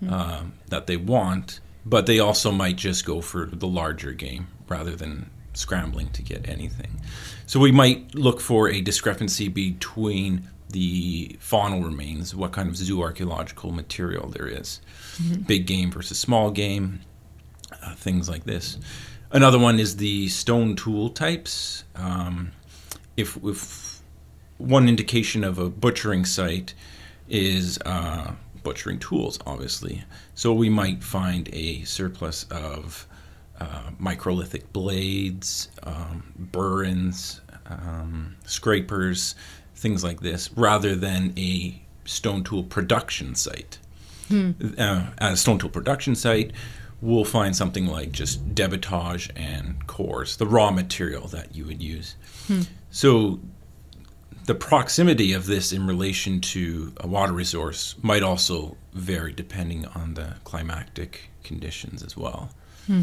hmm. 0.00 0.12
uh, 0.12 0.42
that 0.68 0.86
they 0.86 0.96
want. 0.96 1.60
But 1.86 2.06
they 2.06 2.18
also 2.18 2.50
might 2.50 2.76
just 2.76 3.04
go 3.04 3.20
for 3.20 3.46
the 3.46 3.68
larger 3.68 4.12
game 4.12 4.48
rather 4.68 4.96
than 4.96 5.30
scrambling 5.56 6.10
to 6.10 6.22
get 6.22 6.48
anything. 6.48 7.00
So 7.46 7.60
we 7.60 7.72
might 7.72 8.14
look 8.14 8.40
for 8.40 8.68
a 8.68 8.80
discrepancy 8.80 9.48
between 9.48 10.48
the 10.70 11.36
faunal 11.40 11.84
remains, 11.84 12.34
what 12.34 12.52
kind 12.52 12.68
of 12.68 12.74
zooarchaeological 12.74 13.72
material 13.72 14.28
there 14.28 14.48
is, 14.48 14.80
mm-hmm. 15.16 15.42
big 15.42 15.66
game 15.66 15.90
versus 15.90 16.18
small 16.18 16.50
game, 16.50 17.00
uh, 17.82 17.94
things 17.94 18.28
like 18.28 18.44
this. 18.44 18.78
Another 19.30 19.58
one 19.58 19.78
is 19.78 19.96
the 19.96 20.28
stone 20.28 20.74
tool 20.74 21.10
types. 21.10 21.84
Um, 21.94 22.52
if, 23.16 23.36
if 23.44 24.00
one 24.58 24.88
indication 24.88 25.44
of 25.44 25.58
a 25.58 25.68
butchering 25.68 26.24
site 26.24 26.74
is 27.28 27.78
uh, 27.84 28.32
butchering 28.62 28.98
tools, 28.98 29.38
obviously. 29.46 30.04
So 30.34 30.52
we 30.52 30.68
might 30.68 31.04
find 31.04 31.48
a 31.52 31.84
surplus 31.84 32.44
of 32.50 33.06
uh, 33.60 33.90
microlithic 34.00 34.64
blades, 34.72 35.68
um, 35.82 36.24
burins, 36.50 37.40
um, 37.66 38.36
scrapers, 38.44 39.34
things 39.74 40.02
like 40.02 40.20
this, 40.20 40.50
rather 40.52 40.94
than 40.94 41.32
a 41.36 41.80
stone 42.04 42.44
tool 42.44 42.62
production 42.62 43.34
site. 43.34 43.78
Hmm. 44.28 44.52
Uh, 44.78 45.06
at 45.18 45.32
a 45.32 45.36
stone 45.36 45.58
tool 45.58 45.70
production 45.70 46.14
site, 46.14 46.52
we'll 47.00 47.24
find 47.24 47.54
something 47.54 47.86
like 47.86 48.12
just 48.12 48.54
debitage 48.54 49.30
and 49.36 49.86
cores, 49.86 50.36
the 50.36 50.46
raw 50.46 50.70
material 50.70 51.28
that 51.28 51.54
you 51.54 51.66
would 51.66 51.82
use. 51.82 52.16
Hmm. 52.46 52.62
So 52.90 53.40
the 54.46 54.54
proximity 54.54 55.32
of 55.32 55.46
this 55.46 55.72
in 55.72 55.86
relation 55.86 56.40
to 56.40 56.92
a 56.98 57.06
water 57.06 57.32
resource 57.32 57.94
might 58.02 58.22
also 58.22 58.76
vary 58.92 59.32
depending 59.32 59.86
on 59.86 60.14
the 60.14 60.34
climatic 60.44 61.30
conditions 61.42 62.02
as 62.02 62.16
well. 62.16 62.50
Hmm. 62.86 63.02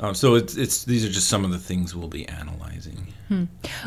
Um, 0.00 0.14
so 0.14 0.34
it's, 0.34 0.56
it's 0.56 0.84
these 0.84 1.04
are 1.04 1.10
just 1.10 1.28
some 1.28 1.44
of 1.44 1.50
the 1.50 1.58
things 1.58 1.94
we'll 1.94 2.08
be 2.08 2.28
analyzing. 2.28 3.12
Hmm. 3.28 3.44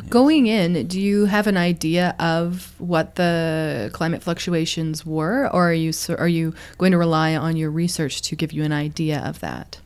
Going 0.10 0.48
in, 0.48 0.88
do 0.88 1.00
you 1.00 1.26
have 1.26 1.48
an 1.48 1.58
idea 1.58 2.16
of 2.20 2.74
what 2.80 3.16
the 3.16 3.90
climate 3.94 4.24
fluctuations 4.24 5.06
were, 5.06 5.50
or 5.52 5.70
are 5.70 5.74
you 5.74 5.92
are 6.18 6.28
you 6.28 6.54
going 6.78 6.92
to 6.92 6.98
rely 6.98 7.36
on 7.36 7.58
your 7.58 7.70
research 7.70 8.22
to 8.24 8.36
give 8.36 8.54
you 8.54 8.64
an 8.64 8.72
idea 8.72 9.20
of 9.20 9.40
that? 9.42 9.80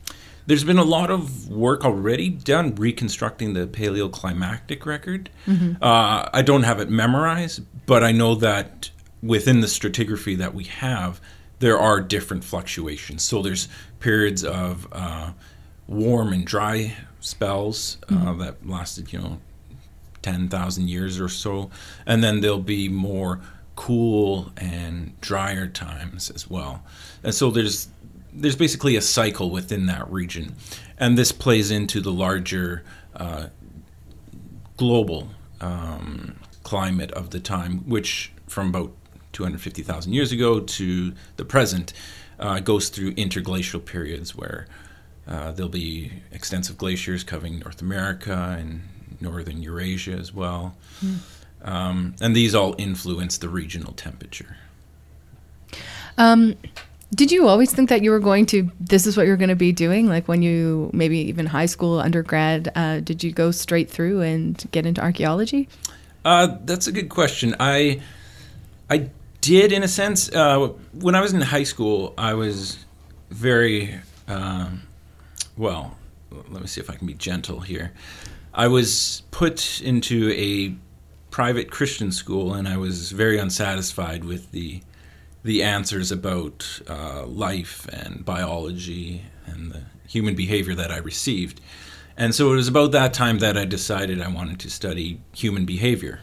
There's 0.46 0.64
been 0.64 0.80
a 0.80 0.84
lot 0.84 1.12
of 1.12 1.50
work 1.50 1.86
already 1.86 2.30
done 2.30 2.74
reconstructing 2.76 3.54
the 3.54 3.68
paleoclimatic 3.68 4.86
record. 4.86 5.30
Mm-hmm. 5.46 5.82
Uh, 5.82 6.30
I 6.34 6.42
don't 6.42 6.64
have 6.64 6.80
it 6.80 6.90
memorized, 6.90 7.62
but 7.86 8.04
I 8.04 8.12
know 8.12 8.34
that 8.36 8.90
within 9.22 9.62
the 9.62 9.68
stratigraphy 9.68 10.38
that 10.38 10.56
we 10.56 10.64
have, 10.64 11.22
there 11.60 11.78
are 11.78 12.02
different 12.02 12.44
fluctuations. 12.44 13.24
So 13.24 13.42
there's 13.42 13.68
periods 14.00 14.44
of 14.44 14.88
uh, 14.92 15.32
warm 15.90 16.32
and 16.32 16.46
dry 16.46 16.96
spells 17.20 17.98
uh, 18.10 18.14
mm-hmm. 18.14 18.40
that 18.40 18.68
lasted, 18.68 19.12
you 19.12 19.20
know, 19.20 19.40
10,000 20.22 20.88
years 20.88 21.20
or 21.20 21.28
so. 21.30 21.70
And 22.06 22.24
then 22.24 22.42
there'll 22.42 22.60
be 22.60 22.88
more 22.88 23.42
cool 23.76 24.52
and 24.58 25.20
drier 25.22 25.68
times 25.68 26.30
as 26.30 26.50
well. 26.50 26.84
And 27.24 27.34
so 27.34 27.50
there's 27.50 27.90
there's 28.32 28.56
basically 28.56 28.96
a 28.96 29.02
cycle 29.02 29.50
within 29.50 29.88
that 29.88 30.10
region. 30.12 30.56
And 31.00 31.18
this 31.18 31.32
plays 31.32 31.72
into 31.72 32.00
the 32.00 32.12
larger 32.12 32.84
uh, 33.16 33.48
global 34.78 35.30
um, 35.60 36.36
climate 36.64 37.12
of 37.12 37.32
the 37.32 37.40
time, 37.40 37.80
which 37.90 38.32
from 38.48 38.70
about 38.70 38.92
250,000 39.34 40.14
years 40.14 40.32
ago 40.32 40.60
to 40.60 41.14
the 41.38 41.46
present 41.46 41.92
uh, 42.40 42.60
goes 42.60 42.90
through 42.90 43.14
interglacial 43.14 43.80
periods 43.80 44.36
where 44.36 44.68
uh, 45.30 45.52
there'll 45.52 45.70
be 45.70 46.12
extensive 46.32 46.78
glaciers 46.78 47.24
covering 47.24 47.60
North 47.60 47.82
America 47.82 48.58
and 48.60 48.82
northern 49.22 49.62
Eurasia 49.62 50.14
as 50.14 50.34
well. 50.34 50.76
Mm. 51.06 51.18
Um, 51.62 52.16
and 52.20 52.36
these 52.36 52.56
all 52.56 52.76
influence 52.78 53.38
the 53.38 53.50
regional 53.50 53.94
temperature. 53.94 54.58
Um, 56.18 56.58
did 57.14 57.32
you 57.32 57.48
always 57.48 57.72
think 57.72 57.90
that 57.90 58.04
you 58.04 58.12
were 58.12 58.20
going 58.20 58.46
to, 58.48 58.72
this 58.80 59.06
is 59.08 59.18
what 59.18 59.26
you're 59.26 59.38
going 59.38 59.50
to 59.50 59.56
be 59.56 59.72
doing? 59.72 60.08
Like 60.08 60.28
when 60.28 60.42
you, 60.42 60.90
maybe 60.94 61.18
even 61.20 61.46
high 61.46 61.66
school, 61.66 62.00
undergrad, 62.00 62.72
uh, 62.76 63.00
did 63.00 63.24
you 63.24 63.32
go 63.32 63.52
straight 63.52 63.90
through 63.90 64.22
and 64.22 64.64
get 64.72 64.86
into 64.86 65.02
archaeology? 65.02 65.68
Uh, 66.24 66.58
that's 66.66 66.88
a 66.88 66.92
good 66.92 67.10
question. 67.10 67.56
I, 67.60 68.02
I 68.90 69.10
did 69.42 69.72
in 69.72 69.84
a 69.84 69.88
sense. 69.88 70.34
Uh, 70.34 70.70
when 70.94 71.16
I 71.16 71.22
was 71.22 71.34
in 71.34 71.42
high 71.42 71.64
school, 71.64 72.14
I 72.18 72.36
was 72.36 72.78
very, 73.30 74.00
um, 74.28 74.84
well, 75.60 75.98
let 76.32 76.62
me 76.62 76.68
see 76.68 76.80
if 76.80 76.90
I 76.90 76.96
can 76.96 77.06
be 77.06 77.14
gentle 77.14 77.60
here. 77.60 77.92
I 78.54 78.70
was 78.70 79.24
put 79.30 79.82
into 79.82 80.32
a 80.32 80.74
private 81.32 81.70
Christian 81.70 82.14
school, 82.14 82.54
and 82.54 82.66
I 82.66 82.78
was 82.78 83.12
very 83.12 83.38
unsatisfied 83.38 84.24
with 84.24 84.52
the 84.52 84.82
the 85.42 85.64
answers 85.64 86.12
about 86.12 86.82
uh, 86.88 87.26
life 87.26 87.88
and 87.94 88.26
biology 88.26 89.24
and 89.46 89.72
the 89.72 89.84
human 90.08 90.36
behavior 90.36 90.76
that 90.76 90.92
I 90.92 90.98
received. 90.98 91.62
And 92.18 92.36
so 92.36 92.52
it 92.52 92.58
was 92.58 92.68
about 92.68 92.92
that 92.92 93.14
time 93.14 93.40
that 93.40 93.58
I 93.58 93.64
decided 93.64 94.22
I 94.22 94.28
wanted 94.28 94.60
to 94.60 94.70
study 94.70 95.22
human 95.34 95.66
behavior. 95.66 96.20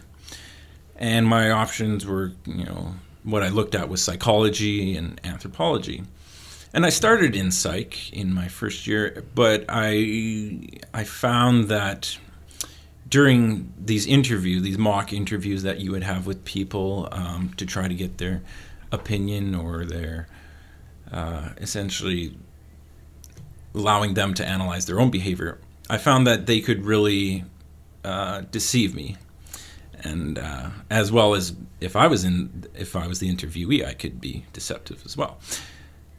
And 0.96 1.26
my 1.26 1.50
options 1.50 2.04
were, 2.04 2.32
you 2.44 2.64
know, 2.64 2.96
what 3.22 3.42
I 3.42 3.48
looked 3.48 3.74
at 3.74 3.88
was 3.88 4.02
psychology 4.02 4.94
and 4.96 5.18
anthropology 5.24 6.04
and 6.73 6.85
I 6.85 6.90
started 6.90 7.35
in 7.37 7.50
psych 7.50 8.12
in 8.12 8.35
my 8.35 8.49
first 8.49 8.87
year, 8.87 9.25
but 9.35 9.64
I 9.68 10.68
I 10.92 11.04
found 11.04 11.68
that 11.68 12.18
during 13.08 13.73
these 13.78 14.06
interviews, 14.06 14.62
these 14.62 14.78
mock 14.78 15.12
interviews 15.12 15.62
that 15.62 15.80
you 15.80 15.92
would 15.92 16.02
have 16.02 16.26
with 16.26 16.44
people 16.44 17.08
um, 17.12 17.52
to 17.56 17.64
try 17.64 17.88
to 17.88 17.94
get 17.94 18.18
their 18.18 18.42
opinion 18.90 19.54
or 19.54 19.85
their 19.85 20.26
uh, 21.12 21.50
essentially 21.58 22.37
allowing 23.75 24.14
them 24.14 24.35
to 24.35 24.44
analyze 24.44 24.87
their 24.87 24.99
own 24.99 25.11
behavior, 25.11 25.58
I 25.88 25.99
found 25.99 26.26
that 26.26 26.46
they 26.46 26.61
could 26.61 26.85
really 26.85 27.44
uh, 28.04 28.42
deceive 28.50 28.94
me, 28.94 29.16
and 30.02 30.38
uh, 30.38 30.70
as 30.90 31.12
well 31.12 31.35
as 31.35 31.54
if 31.80 31.94
I 31.94 32.06
was 32.08 32.25
in 32.25 32.64
if 32.75 32.96
I 32.96 33.06
was 33.06 33.20
the 33.20 33.32
interviewee, 33.32 33.87
I 33.87 33.94
could 33.94 34.20
be 34.20 34.44
deceptive 34.52 35.02
as 35.04 35.16
well. 35.16 35.38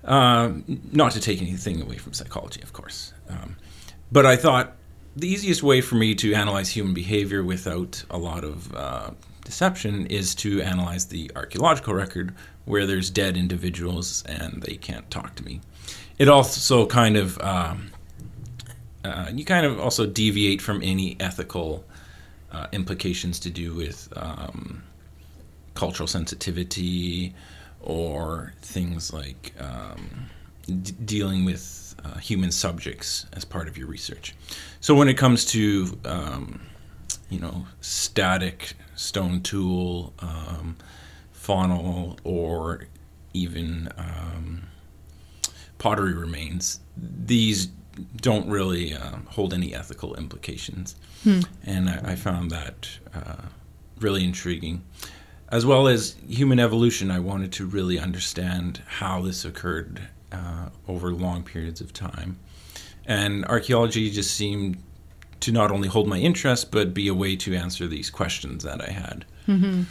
Um, 0.08 0.64
not 0.94 1.12
to 1.12 1.20
take 1.20 1.42
anything 1.42 1.82
away 1.82 1.98
from 1.98 2.14
psychology, 2.14 2.62
of 2.62 2.72
course. 2.72 3.14
Um, 3.30 3.58
but 4.12 4.26
I 4.26 4.38
thought 4.38 4.78
the 5.18 5.28
easiest 5.28 5.64
way 5.64 5.82
for 5.82 5.96
me 5.96 6.16
to 6.16 6.34
analyze 6.34 6.70
human 6.70 6.94
behavior 6.94 7.44
without 7.44 8.04
a 8.10 8.18
lot 8.18 8.46
of 8.46 8.74
uh, 8.74 9.10
deception 9.44 10.06
is 10.08 10.34
to 10.36 10.62
analyze 10.62 11.08
the 11.08 11.32
archaeological 11.36 11.94
record 11.94 12.34
where 12.66 12.86
there's 12.86 13.10
dead 13.10 13.36
individuals 13.36 14.24
and 14.28 14.64
they 14.64 14.76
can't 14.76 15.10
talk 15.12 15.36
to 15.36 15.44
me. 15.44 15.60
It 16.20 16.30
also 16.30 16.86
kind 16.86 17.18
of, 17.18 17.40
um, 17.42 17.92
uh, 19.04 19.30
you 19.34 19.44
kind 19.44 19.66
of 19.66 19.80
also 19.80 20.06
deviate 20.06 20.62
from 20.62 20.82
any 20.84 21.18
ethical 21.20 21.84
uh, 22.52 22.68
implications 22.72 23.40
to 23.42 23.50
do 23.50 23.74
with 23.74 24.08
um, 24.16 24.84
cultural 25.74 26.08
sensitivity 26.08 27.34
or 27.88 28.54
things 28.62 29.14
like 29.14 29.54
um, 29.60 30.30
d- 30.66 30.94
dealing 31.06 31.46
with 31.46 31.96
uh, 32.04 32.18
human 32.18 32.52
subjects 32.52 33.26
as 33.34 33.46
part 33.46 33.68
of 33.68 33.78
your 33.78 33.88
research. 33.88 34.36
So 34.82 34.94
when 34.94 35.08
it 35.08 35.16
comes 35.16 35.46
to 35.46 35.98
um, 36.06 36.62
you 37.30 37.40
know, 37.40 37.66
static 37.82 38.74
stone 38.96 39.42
tool, 39.42 40.14
um, 40.20 40.78
faunal, 41.36 42.18
or 42.24 42.88
even 43.34 43.90
um, 43.98 44.64
pottery 45.78 46.14
remains, 46.14 46.80
these 46.96 47.68
don't 48.18 48.48
really 48.48 48.94
uh, 48.94 49.18
hold 49.28 49.54
any 49.54 49.74
ethical 49.74 50.16
implications. 50.16 50.96
Hmm. 51.24 51.42
And 51.64 51.90
I, 51.90 52.12
I, 52.12 52.16
found 52.16 52.52
that 52.52 52.90
uh, 53.14 53.48
really 54.00 54.24
intriguing. 54.24 54.84
As 55.50 55.66
well 55.66 55.88
as 55.88 56.16
human 56.28 56.60
evolution, 56.60 57.10
I 57.10 57.20
wanted 57.20 57.54
to 57.54 57.66
really 57.66 58.00
understand 58.00 58.82
how 58.86 59.22
this 59.22 59.46
occurred 59.46 60.02
uh, 60.32 60.70
over 60.88 61.12
long 61.12 61.44
periods 61.44 61.80
of 61.80 61.94
time. 61.94 62.38
And 63.06 63.46
archaeology 63.46 64.12
just 64.12 64.36
seemed 64.36 64.78
to 65.40 65.52
not 65.52 65.72
only 65.72 65.88
hold 65.88 66.08
my 66.08 66.18
interest, 66.18 66.72
but 66.72 66.94
be 66.94 67.08
a 67.08 67.14
way 67.14 67.36
to 67.38 67.56
answer 67.56 67.88
these 67.88 68.10
questions 68.10 68.64
that 68.64 68.82
I 68.82 68.92
had. 68.92 69.26
Mm-hmm. 69.48 69.84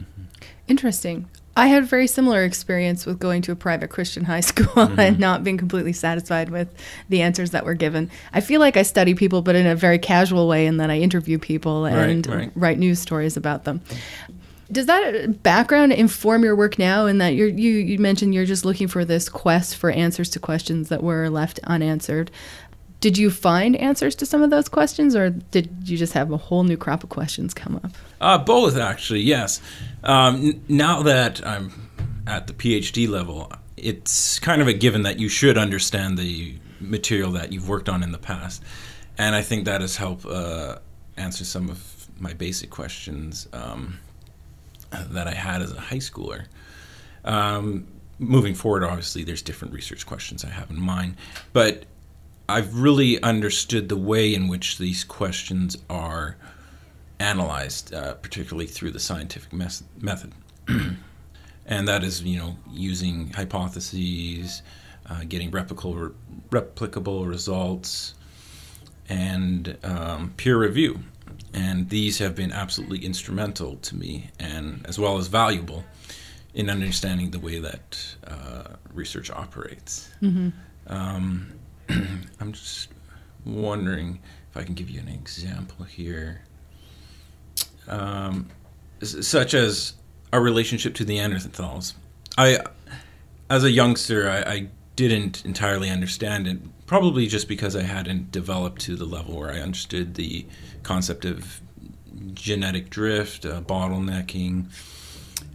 Mm-hmm. 0.00 0.22
Interesting. 0.68 1.28
I 1.56 1.66
had 1.66 1.82
a 1.82 1.86
very 1.86 2.06
similar 2.06 2.44
experience 2.44 3.04
with 3.04 3.18
going 3.18 3.42
to 3.42 3.52
a 3.52 3.56
private 3.56 3.90
Christian 3.90 4.24
high 4.24 4.40
school 4.52 4.66
mm-hmm. 4.66 5.00
and 5.00 5.18
not 5.18 5.42
being 5.42 5.58
completely 5.58 5.92
satisfied 5.92 6.50
with 6.50 6.68
the 7.08 7.20
answers 7.20 7.50
that 7.50 7.64
were 7.64 7.74
given. 7.74 8.12
I 8.32 8.40
feel 8.40 8.60
like 8.60 8.76
I 8.76 8.82
study 8.82 9.14
people, 9.14 9.42
but 9.42 9.56
in 9.56 9.66
a 9.66 9.74
very 9.74 9.98
casual 9.98 10.46
way, 10.46 10.66
and 10.66 10.78
then 10.78 10.88
I 10.88 11.00
interview 11.00 11.36
people 11.38 11.84
and 11.84 12.26
right, 12.28 12.36
right. 12.36 12.52
write 12.54 12.78
news 12.78 13.00
stories 13.00 13.36
about 13.36 13.64
them. 13.64 13.80
Does 14.70 14.86
that 14.86 15.42
background 15.42 15.92
inform 15.92 16.44
your 16.44 16.54
work 16.54 16.78
now? 16.78 17.06
In 17.06 17.18
that 17.18 17.34
you 17.34 17.46
you 17.46 17.98
mentioned 17.98 18.34
you're 18.34 18.44
just 18.44 18.64
looking 18.64 18.88
for 18.88 19.04
this 19.04 19.28
quest 19.28 19.76
for 19.76 19.90
answers 19.90 20.28
to 20.30 20.40
questions 20.40 20.88
that 20.90 21.02
were 21.02 21.30
left 21.30 21.58
unanswered. 21.64 22.30
Did 23.00 23.16
you 23.16 23.30
find 23.30 23.76
answers 23.76 24.16
to 24.16 24.26
some 24.26 24.42
of 24.42 24.50
those 24.50 24.68
questions, 24.68 25.14
or 25.14 25.30
did 25.30 25.70
you 25.84 25.96
just 25.96 26.14
have 26.14 26.32
a 26.32 26.36
whole 26.36 26.64
new 26.64 26.76
crop 26.76 27.04
of 27.04 27.10
questions 27.10 27.54
come 27.54 27.76
up? 27.76 27.92
Uh, 28.20 28.38
both, 28.38 28.76
actually. 28.76 29.20
Yes. 29.20 29.60
Um, 30.02 30.48
n- 30.48 30.64
now 30.68 31.02
that 31.04 31.46
I'm 31.46 31.88
at 32.26 32.48
the 32.48 32.52
PhD 32.52 33.08
level, 33.08 33.52
it's 33.76 34.40
kind 34.40 34.60
of 34.60 34.66
a 34.66 34.72
given 34.72 35.02
that 35.02 35.20
you 35.20 35.28
should 35.28 35.56
understand 35.56 36.18
the 36.18 36.56
material 36.80 37.30
that 37.32 37.52
you've 37.52 37.68
worked 37.68 37.88
on 37.88 38.02
in 38.02 38.10
the 38.10 38.18
past, 38.18 38.62
and 39.16 39.34
I 39.36 39.42
think 39.42 39.64
that 39.66 39.80
has 39.80 39.96
helped 39.96 40.26
uh, 40.26 40.78
answer 41.16 41.44
some 41.44 41.70
of 41.70 42.08
my 42.18 42.32
basic 42.34 42.68
questions 42.68 43.48
um, 43.52 43.98
that 44.90 45.26
I 45.26 45.34
had 45.34 45.62
as 45.62 45.72
a 45.72 45.80
high 45.80 45.96
schooler. 45.96 46.46
Um, 47.24 47.86
moving 48.18 48.54
forward, 48.54 48.84
obviously, 48.84 49.24
there's 49.24 49.42
different 49.42 49.74
research 49.74 50.06
questions 50.06 50.44
I 50.44 50.48
have 50.50 50.70
in 50.70 50.80
mind, 50.80 51.16
but 51.52 51.84
I've 52.48 52.78
really 52.78 53.22
understood 53.22 53.88
the 53.88 53.96
way 53.96 54.34
in 54.34 54.48
which 54.48 54.78
these 54.78 55.04
questions 55.04 55.76
are 55.90 56.36
analyzed, 57.20 57.92
uh, 57.92 58.14
particularly 58.14 58.66
through 58.66 58.92
the 58.92 59.00
scientific 59.00 59.52
mes- 59.52 59.82
method. 59.98 60.32
and 61.66 61.88
that 61.88 62.02
is, 62.02 62.22
you 62.22 62.38
know, 62.38 62.56
using 62.70 63.30
hypotheses, 63.30 64.62
uh, 65.10 65.24
getting 65.28 65.50
replicable, 65.50 66.14
replicable 66.50 67.28
results, 67.28 68.14
and 69.08 69.76
um, 69.82 70.32
peer 70.36 70.58
review. 70.58 71.00
And 71.54 71.88
these 71.88 72.18
have 72.18 72.34
been 72.34 72.52
absolutely 72.52 73.04
instrumental 73.04 73.76
to 73.76 73.96
me, 73.96 74.30
and 74.38 74.84
as 74.86 74.98
well 74.98 75.16
as 75.18 75.28
valuable 75.28 75.84
in 76.54 76.68
understanding 76.68 77.30
the 77.30 77.38
way 77.38 77.58
that 77.58 78.16
uh, 78.26 78.74
research 78.92 79.30
operates. 79.30 80.10
Mm-hmm. 80.22 80.50
Um, 80.86 81.52
I'm 81.88 82.52
just 82.52 82.88
wondering 83.44 84.20
if 84.50 84.56
I 84.56 84.64
can 84.64 84.74
give 84.74 84.90
you 84.90 85.00
an 85.00 85.08
example 85.08 85.84
here, 85.84 86.42
um, 87.86 88.48
such 89.02 89.54
as 89.54 89.94
our 90.32 90.40
relationship 90.40 90.94
to 90.96 91.04
the 91.04 91.18
Neanderthals. 91.18 91.94
I, 92.36 92.58
as 93.48 93.64
a 93.64 93.70
youngster, 93.70 94.28
I, 94.28 94.52
I 94.52 94.68
didn't 94.96 95.44
entirely 95.44 95.90
understand 95.90 96.46
it, 96.48 96.58
probably 96.88 97.26
just 97.26 97.48
because 97.48 97.76
I 97.76 97.82
hadn't 97.82 98.32
developed 98.32 98.80
to 98.82 98.96
the 98.96 99.04
level 99.04 99.38
where 99.38 99.52
I 99.52 99.60
understood 99.60 100.14
the 100.14 100.46
concept 100.82 101.26
of 101.26 101.60
genetic 102.32 102.88
drift, 102.88 103.44
uh, 103.44 103.60
bottlenecking, 103.60 104.72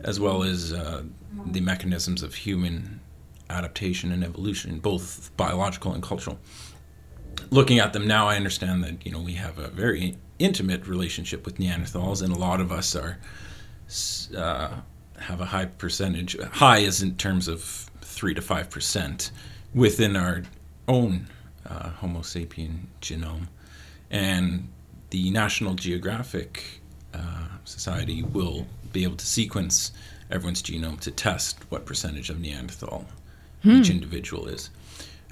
as 0.01 0.19
well 0.19 0.43
as 0.43 0.71
uh, 0.71 1.01
the 1.47 1.59
mechanisms 1.59 2.21
of 2.21 2.35
human 2.35 3.01
adaptation 3.49 4.11
and 4.11 4.23
evolution, 4.23 4.77
both 4.79 5.31
biological 5.35 5.91
and 5.91 6.03
cultural. 6.03 6.37
Looking 7.49 7.79
at 7.79 7.93
them 7.93 8.07
now, 8.07 8.27
I 8.27 8.35
understand 8.35 8.83
that 8.83 9.03
you 9.03 9.11
know 9.11 9.19
we 9.19 9.33
have 9.33 9.57
a 9.57 9.69
very 9.69 10.15
intimate 10.37 10.87
relationship 10.87 11.45
with 11.45 11.57
Neanderthals, 11.57 12.21
and 12.21 12.31
a 12.31 12.37
lot 12.37 12.61
of 12.61 12.71
us 12.71 12.95
are 12.95 13.17
uh, 14.37 14.81
have 15.17 15.41
a 15.41 15.45
high 15.45 15.65
percentage. 15.65 16.39
High 16.39 16.79
is 16.79 17.01
in 17.01 17.15
terms 17.15 17.47
of 17.47 17.63
three 18.01 18.35
to 18.35 18.41
five 18.41 18.69
percent 18.69 19.31
within 19.73 20.15
our 20.15 20.43
own 20.87 21.27
uh, 21.65 21.89
Homo 21.89 22.19
sapien 22.19 22.87
genome, 23.01 23.47
and 24.09 24.67
the 25.09 25.29
National 25.31 25.75
Geographic 25.75 26.81
uh, 27.13 27.47
Society 27.65 28.23
will 28.23 28.67
be 28.91 29.03
able 29.03 29.15
to 29.15 29.25
sequence 29.25 29.91
everyone's 30.29 30.61
genome 30.61 30.99
to 31.01 31.11
test 31.11 31.59
what 31.69 31.85
percentage 31.85 32.29
of 32.29 32.39
Neanderthal 32.39 33.05
hmm. 33.61 33.71
each 33.71 33.89
individual 33.89 34.47
is. 34.47 34.69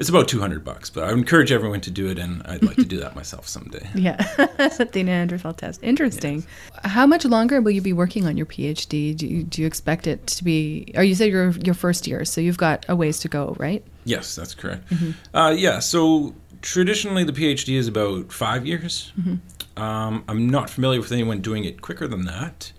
It's 0.02 0.10
about 0.10 0.28
200 0.28 0.66
bucks, 0.66 0.90
but 0.90 1.04
I 1.04 1.12
would 1.12 1.20
encourage 1.20 1.52
everyone 1.52 1.80
to 1.82 1.92
do 1.92 2.08
it, 2.08 2.18
and 2.18 2.42
I'd 2.48 2.64
like 2.64 2.76
to 2.78 2.86
do 2.86 2.98
that 3.02 3.16
myself 3.22 3.48
someday. 3.48 3.88
Yeah, 3.94 4.16
the 4.58 5.04
Neanderthal 5.04 5.54
test. 5.54 5.84
Interesting. 5.84 6.38
Yes. 6.38 6.92
How 6.92 7.06
much 7.06 7.24
longer 7.24 7.62
will 7.62 7.70
you 7.70 7.82
be 7.82 7.94
working 7.94 8.26
on 8.26 8.36
your 8.36 8.48
PhD? 8.48 9.16
Do 9.16 9.28
you, 9.28 9.44
do 9.44 9.62
you 9.62 9.68
expect 9.68 10.08
it 10.08 10.26
to 10.26 10.44
be, 10.44 10.92
or 10.96 11.04
you 11.04 11.14
said 11.14 11.30
you're 11.30 11.52
your 11.52 11.76
first 11.76 12.08
year, 12.08 12.26
so 12.26 12.42
you've 12.42 12.58
got 12.58 12.84
a 12.90 12.96
ways 12.96 13.20
to 13.20 13.28
go, 13.28 13.56
right? 13.60 13.84
Yes, 14.04 14.36
that's 14.36 14.56
correct. 14.56 14.90
Mm-hmm. 14.90 15.38
Uh, 15.38 15.52
yeah, 15.52 15.78
so 15.78 16.34
traditionally 16.64 17.24
the 17.24 17.34
PhD 17.34 17.76
is 17.76 17.88
about 17.88 18.34
five 18.34 18.66
years. 18.66 19.14
Mm-hmm. 19.20 19.84
Um, 19.84 20.24
I'm 20.28 20.50
not 20.50 20.72
familiar 20.72 21.00
with 21.00 21.12
anyone 21.12 21.42
doing 21.42 21.64
it 21.64 21.84
quicker 21.84 22.08
than 22.08 22.26
that, 22.26 22.72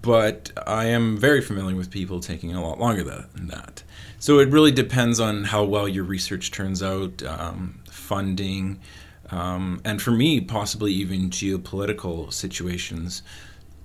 but 0.00 0.52
I 0.66 0.86
am 0.86 1.18
very 1.18 1.42
familiar 1.42 1.76
with 1.76 1.90
people 1.90 2.18
taking 2.20 2.54
a 2.54 2.62
lot 2.66 2.80
longer 2.80 3.04
than 3.04 3.48
that. 3.48 3.82
So 4.20 4.38
it 4.38 4.50
really 4.50 4.70
depends 4.70 5.18
on 5.18 5.44
how 5.44 5.64
well 5.64 5.88
your 5.88 6.04
research 6.04 6.50
turns 6.50 6.82
out, 6.82 7.22
um, 7.22 7.80
funding, 7.90 8.78
um, 9.30 9.80
and 9.82 10.00
for 10.00 10.10
me, 10.10 10.42
possibly 10.42 10.92
even 10.92 11.30
geopolitical 11.30 12.30
situations. 12.30 13.22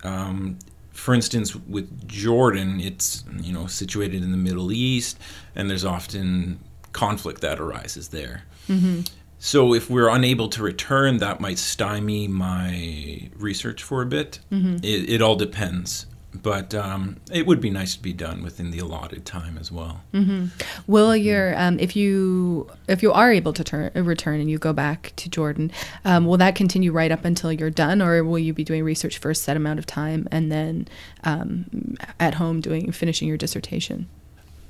Um, 0.04 0.60
for 0.91 1.13
instance, 1.13 1.56
with 1.56 2.06
Jordan, 2.06 2.82
it's 2.82 3.24
you 3.39 3.54
know 3.54 3.67
situated 3.67 4.24
in 4.24 4.32
the 4.32 4.38
Middle 4.38 4.74
East, 4.74 5.17
and 5.56 5.69
there's 5.69 5.86
often 5.86 6.60
conflict 6.91 7.39
that 7.39 7.62
arises 7.62 8.10
there. 8.10 8.43
Mm-hmm. 8.67 9.02
So 9.39 9.74
if 9.74 9.89
we're 9.89 10.10
unable 10.10 10.50
to 10.50 10.63
return, 10.63 11.17
that 11.19 11.39
might 11.39 11.60
stymie 11.60 12.28
my 12.28 13.30
research 13.38 13.84
for 13.84 14.02
a 14.02 14.06
bit. 14.06 14.39
Mm-hmm. 14.52 14.78
It, 14.84 15.10
it, 15.10 15.21
all 15.21 15.36
depends 15.36 16.08
but 16.41 16.74
um, 16.74 17.17
it 17.32 17.45
would 17.45 17.62
be 17.62 17.69
nice 17.69 17.95
to 17.95 18.02
be 18.02 18.13
done 18.13 18.43
within 18.43 18.71
the 18.71 18.80
allotted 18.80 19.26
time 19.26 19.58
as 19.58 19.71
well. 19.71 20.02
Mm-hmm. 20.13 20.48
Will 20.88 21.15
your 21.15 21.58
um, 21.60 21.80
if 21.80 21.95
you 21.95 22.69
if 22.88 23.02
you 23.02 23.12
are 23.12 23.32
able 23.32 23.54
to 23.54 23.63
turn, 23.63 23.91
return 23.95 24.39
and 24.39 24.50
you 24.50 24.58
go 24.58 24.74
back 24.74 25.13
to 25.17 25.30
Jordan, 25.30 25.71
um, 26.04 26.26
will 26.26 26.38
that 26.38 26.56
continue 26.56 26.91
right 26.91 27.12
up 27.12 27.26
until 27.26 27.52
you're 27.52 27.69
done, 27.69 28.02
or 28.02 28.24
will 28.24 28.39
you 28.39 28.54
be 28.54 28.63
doing 28.63 28.84
research 28.84 29.17
for 29.17 29.32
a 29.32 29.36
set 29.36 29.58
amount 29.58 29.80
of 29.80 29.86
time 29.86 30.28
and 30.32 30.52
then 30.52 30.88
um, 31.24 31.95
at 32.19 32.36
home 32.36 32.62
doing 32.62 32.91
finishing 32.91 33.28
your 33.28 33.38
dissertation? 33.38 34.08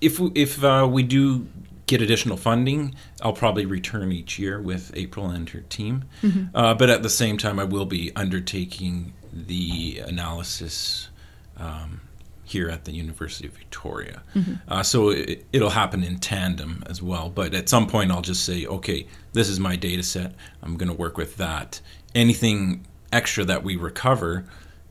If 0.01 0.19
if 0.35 0.63
uh, 0.63 0.87
we 0.89 1.03
do 1.03 1.47
get 1.87 2.01
additional 2.01 2.37
funding, 2.37 2.95
I'll 3.21 3.33
probably 3.33 3.65
return 3.65 4.11
each 4.11 4.39
year 4.39 4.59
with 4.59 4.91
April 4.95 5.29
and 5.29 5.47
her 5.49 5.61
team. 5.61 6.05
Mm-hmm. 6.23 6.55
Uh, 6.55 6.73
but 6.73 6.89
at 6.89 7.03
the 7.03 7.09
same 7.09 7.37
time, 7.37 7.59
I 7.59 7.63
will 7.63 7.85
be 7.85 8.11
undertaking 8.15 9.13
the 9.31 10.01
analysis 10.07 11.09
um, 11.57 12.01
here 12.43 12.69
at 12.69 12.85
the 12.85 12.91
University 12.91 13.47
of 13.47 13.53
Victoria. 13.53 14.21
Mm-hmm. 14.35 14.53
Uh, 14.67 14.83
so 14.83 15.09
it, 15.09 15.45
will 15.53 15.71
happen 15.71 16.03
in 16.03 16.19
tandem 16.19 16.83
as 16.87 17.01
well. 17.01 17.29
But 17.29 17.53
at 17.53 17.67
some 17.67 17.87
point, 17.87 18.11
I'll 18.11 18.21
just 18.21 18.45
say, 18.45 18.65
okay, 18.65 19.07
this 19.33 19.49
is 19.49 19.59
my 19.59 19.75
data 19.75 20.03
set. 20.03 20.33
I'm 20.61 20.77
going 20.77 20.89
to 20.89 20.95
work 20.95 21.17
with 21.17 21.37
that. 21.37 21.81
Anything 22.13 22.85
extra 23.11 23.43
that 23.45 23.63
we 23.63 23.75
recover 23.75 24.45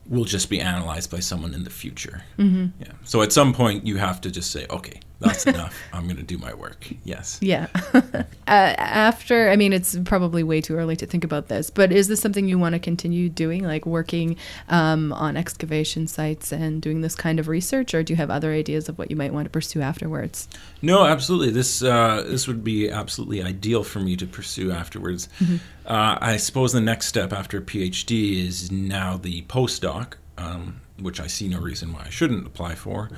will 0.07 0.25
just 0.25 0.49
be 0.49 0.59
analyzed 0.59 1.09
by 1.09 1.19
someone 1.19 1.53
in 1.53 1.63
the 1.63 1.69
future. 1.69 2.23
Mm-hmm. 2.37 2.81
Yeah. 2.81 2.91
So 3.03 3.21
at 3.21 3.31
some 3.31 3.53
point, 3.53 3.87
you 3.87 3.97
have 3.97 4.21
to 4.21 4.31
just 4.31 4.51
say, 4.51 4.67
okay, 4.69 4.99
that's 5.19 5.45
enough. 5.45 5.75
I'm 5.93 6.05
going 6.05 6.17
to 6.17 6.23
do 6.23 6.37
my 6.37 6.53
work. 6.53 6.87
Yes. 7.03 7.39
Yeah. 7.41 7.67
uh, 7.93 8.23
after, 8.47 9.49
I 9.49 9.55
mean, 9.55 9.73
it's 9.73 9.97
probably 10.05 10.43
way 10.43 10.61
too 10.61 10.75
early 10.75 10.95
to 10.97 11.05
think 11.05 11.23
about 11.23 11.47
this, 11.47 11.69
but 11.69 11.91
is 11.91 12.07
this 12.07 12.19
something 12.19 12.47
you 12.47 12.59
want 12.59 12.73
to 12.73 12.79
continue 12.79 13.29
doing, 13.29 13.63
like 13.63 13.85
working 13.85 14.37
um, 14.69 15.13
on 15.13 15.37
excavation 15.37 16.07
sites 16.07 16.51
and 16.51 16.81
doing 16.81 17.01
this 17.01 17.15
kind 17.15 17.39
of 17.39 17.47
research, 17.47 17.93
or 17.93 18.03
do 18.03 18.13
you 18.13 18.17
have 18.17 18.29
other 18.29 18.51
ideas 18.51 18.89
of 18.89 18.97
what 18.97 19.09
you 19.09 19.15
might 19.15 19.33
want 19.33 19.45
to 19.45 19.49
pursue 19.49 19.81
afterwards? 19.81 20.47
No, 20.81 21.05
absolutely. 21.05 21.51
This 21.51 21.81
uh, 21.81 22.23
this 22.27 22.47
would 22.47 22.63
be 22.63 22.89
absolutely 22.89 23.41
ideal 23.41 23.83
for 23.83 23.99
me 23.99 24.15
to 24.17 24.27
pursue 24.27 24.71
afterwards. 24.71 25.29
Mm-hmm. 25.39 25.57
Uh, 25.85 26.17
I 26.19 26.37
suppose 26.37 26.73
the 26.73 26.81
next 26.81 27.07
step 27.07 27.31
after 27.31 27.59
a 27.59 27.61
PhD 27.61 28.45
is 28.45 28.71
now 28.71 29.17
the 29.17 29.43
postdoc, 29.43 30.13
um, 30.37 30.81
which 30.99 31.19
I 31.19 31.27
see 31.27 31.47
no 31.47 31.59
reason 31.59 31.93
why 31.93 32.03
I 32.05 32.09
shouldn't 32.09 32.45
apply 32.45 32.75
for 32.75 33.09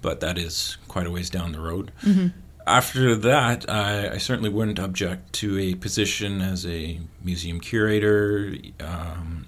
but 0.00 0.20
that 0.20 0.38
is 0.38 0.76
quite 0.88 1.06
a 1.06 1.10
ways 1.10 1.30
down 1.30 1.52
the 1.52 1.60
road. 1.60 1.92
Mm-hmm. 2.02 2.28
After 2.66 3.14
that, 3.16 3.68
I, 3.68 4.12
I, 4.12 4.18
certainly 4.18 4.50
wouldn't 4.50 4.78
object 4.78 5.32
to 5.34 5.58
a 5.58 5.74
position 5.74 6.40
as 6.40 6.66
a 6.66 7.00
museum 7.22 7.58
curator, 7.58 8.54
um, 8.80 9.46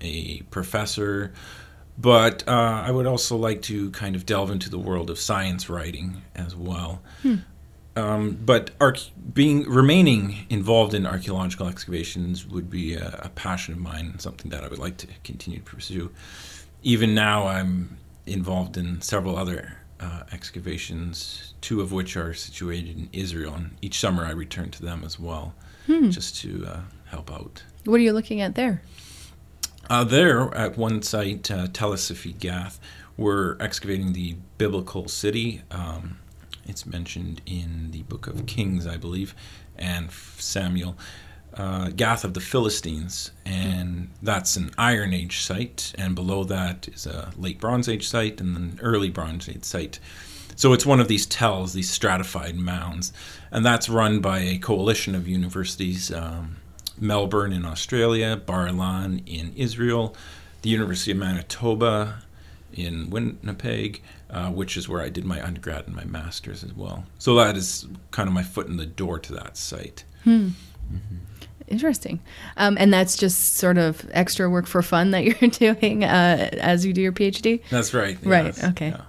a 0.00 0.40
professor, 0.50 1.32
but 1.98 2.46
uh, 2.48 2.82
I 2.86 2.90
would 2.90 3.06
also 3.06 3.36
like 3.36 3.62
to 3.62 3.90
kind 3.90 4.16
of 4.16 4.24
delve 4.24 4.50
into 4.50 4.70
the 4.70 4.78
world 4.78 5.10
of 5.10 5.18
science 5.18 5.68
writing 5.68 6.22
as 6.34 6.56
well. 6.56 7.02
Hmm. 7.22 7.36
Um, 7.96 8.38
but 8.44 8.70
arch- 8.80 9.10
being 9.34 9.68
remaining 9.68 10.46
involved 10.48 10.94
in 10.94 11.04
archaeological 11.04 11.66
excavations 11.66 12.46
would 12.46 12.70
be 12.70 12.94
a, 12.94 13.20
a, 13.24 13.28
passion 13.30 13.74
of 13.74 13.80
mine, 13.80 14.16
something 14.20 14.52
that 14.52 14.62
I 14.62 14.68
would 14.68 14.78
like 14.78 14.98
to 14.98 15.08
continue 15.24 15.58
to 15.58 15.64
pursue. 15.64 16.10
Even 16.84 17.12
now, 17.12 17.48
I'm 17.48 17.98
involved 18.24 18.76
in 18.76 19.00
several 19.00 19.36
other 19.36 19.77
uh, 20.00 20.22
excavations, 20.32 21.54
two 21.60 21.80
of 21.80 21.92
which 21.92 22.16
are 22.16 22.34
situated 22.34 22.96
in 22.96 23.08
Israel. 23.12 23.54
And 23.54 23.76
each 23.82 23.98
summer 23.98 24.24
I 24.24 24.30
return 24.30 24.70
to 24.70 24.82
them 24.82 25.02
as 25.04 25.18
well, 25.18 25.54
hmm. 25.86 26.10
just 26.10 26.36
to 26.42 26.66
uh, 26.66 26.80
help 27.06 27.30
out. 27.30 27.62
What 27.84 27.96
are 27.96 28.04
you 28.04 28.12
looking 28.12 28.40
at 28.40 28.54
there? 28.54 28.82
Uh, 29.90 30.04
there, 30.04 30.54
at 30.54 30.76
one 30.76 31.02
site, 31.02 31.50
uh, 31.50 31.66
Tel 31.72 31.96
Gath, 32.38 32.78
we're 33.16 33.56
excavating 33.60 34.12
the 34.12 34.36
biblical 34.58 35.08
city. 35.08 35.62
Um, 35.70 36.18
it's 36.66 36.84
mentioned 36.84 37.40
in 37.46 37.90
the 37.90 38.02
book 38.02 38.26
of 38.26 38.44
Kings, 38.46 38.86
I 38.86 38.98
believe, 38.98 39.34
and 39.76 40.10
Samuel 40.10 40.96
uh, 41.54 41.88
Gath 41.88 42.24
of 42.24 42.34
the 42.34 42.40
Philistines, 42.40 43.32
and 43.44 44.10
that's 44.22 44.56
an 44.56 44.70
Iron 44.78 45.12
Age 45.12 45.40
site, 45.40 45.92
and 45.96 46.14
below 46.14 46.44
that 46.44 46.88
is 46.88 47.06
a 47.06 47.32
late 47.36 47.60
Bronze 47.60 47.88
Age 47.88 48.06
site 48.06 48.40
and 48.40 48.56
an 48.56 48.80
early 48.82 49.10
Bronze 49.10 49.48
Age 49.48 49.64
site. 49.64 49.98
So 50.56 50.72
it's 50.72 50.86
one 50.86 51.00
of 51.00 51.08
these 51.08 51.26
tells, 51.26 51.72
these 51.72 51.90
stratified 51.90 52.56
mounds, 52.56 53.12
and 53.50 53.64
that's 53.64 53.88
run 53.88 54.20
by 54.20 54.40
a 54.40 54.58
coalition 54.58 55.14
of 55.14 55.28
universities 55.28 56.12
um, 56.12 56.56
Melbourne 57.00 57.52
in 57.52 57.64
Australia, 57.64 58.36
Bar 58.36 58.68
Ilan 58.68 59.22
in 59.26 59.52
Israel, 59.56 60.14
the 60.62 60.70
University 60.70 61.12
of 61.12 61.18
Manitoba 61.18 62.22
in 62.72 63.10
Winnipeg, 63.10 64.02
uh, 64.30 64.50
which 64.50 64.76
is 64.76 64.88
where 64.88 65.00
I 65.00 65.08
did 65.08 65.24
my 65.24 65.44
undergrad 65.44 65.86
and 65.86 65.96
my 65.96 66.04
master's 66.04 66.62
as 66.64 66.72
well. 66.74 67.04
So 67.18 67.34
that 67.36 67.56
is 67.56 67.86
kind 68.10 68.28
of 68.28 68.34
my 68.34 68.42
foot 68.42 68.66
in 68.66 68.76
the 68.76 68.86
door 68.86 69.18
to 69.18 69.34
that 69.34 69.56
site. 69.56 70.04
Hmm. 70.24 70.48
Mm-hmm. 70.92 71.16
Interesting. 71.70 72.20
Um, 72.56 72.76
and 72.78 72.92
that's 72.92 73.16
just 73.16 73.56
sort 73.56 73.78
of 73.78 74.08
extra 74.12 74.48
work 74.48 74.66
for 74.66 74.82
fun 74.82 75.10
that 75.12 75.24
you're 75.40 75.50
doing 75.50 76.04
uh, 76.04 76.50
as 76.54 76.84
you 76.84 76.92
do 76.92 77.00
your 77.00 77.12
PhD? 77.12 77.62
That's 77.70 77.94
right. 77.94 78.18
Right. 78.22 78.46
Yes. 78.46 78.64
Okay. 78.64 78.88
Yeah. 78.88 79.02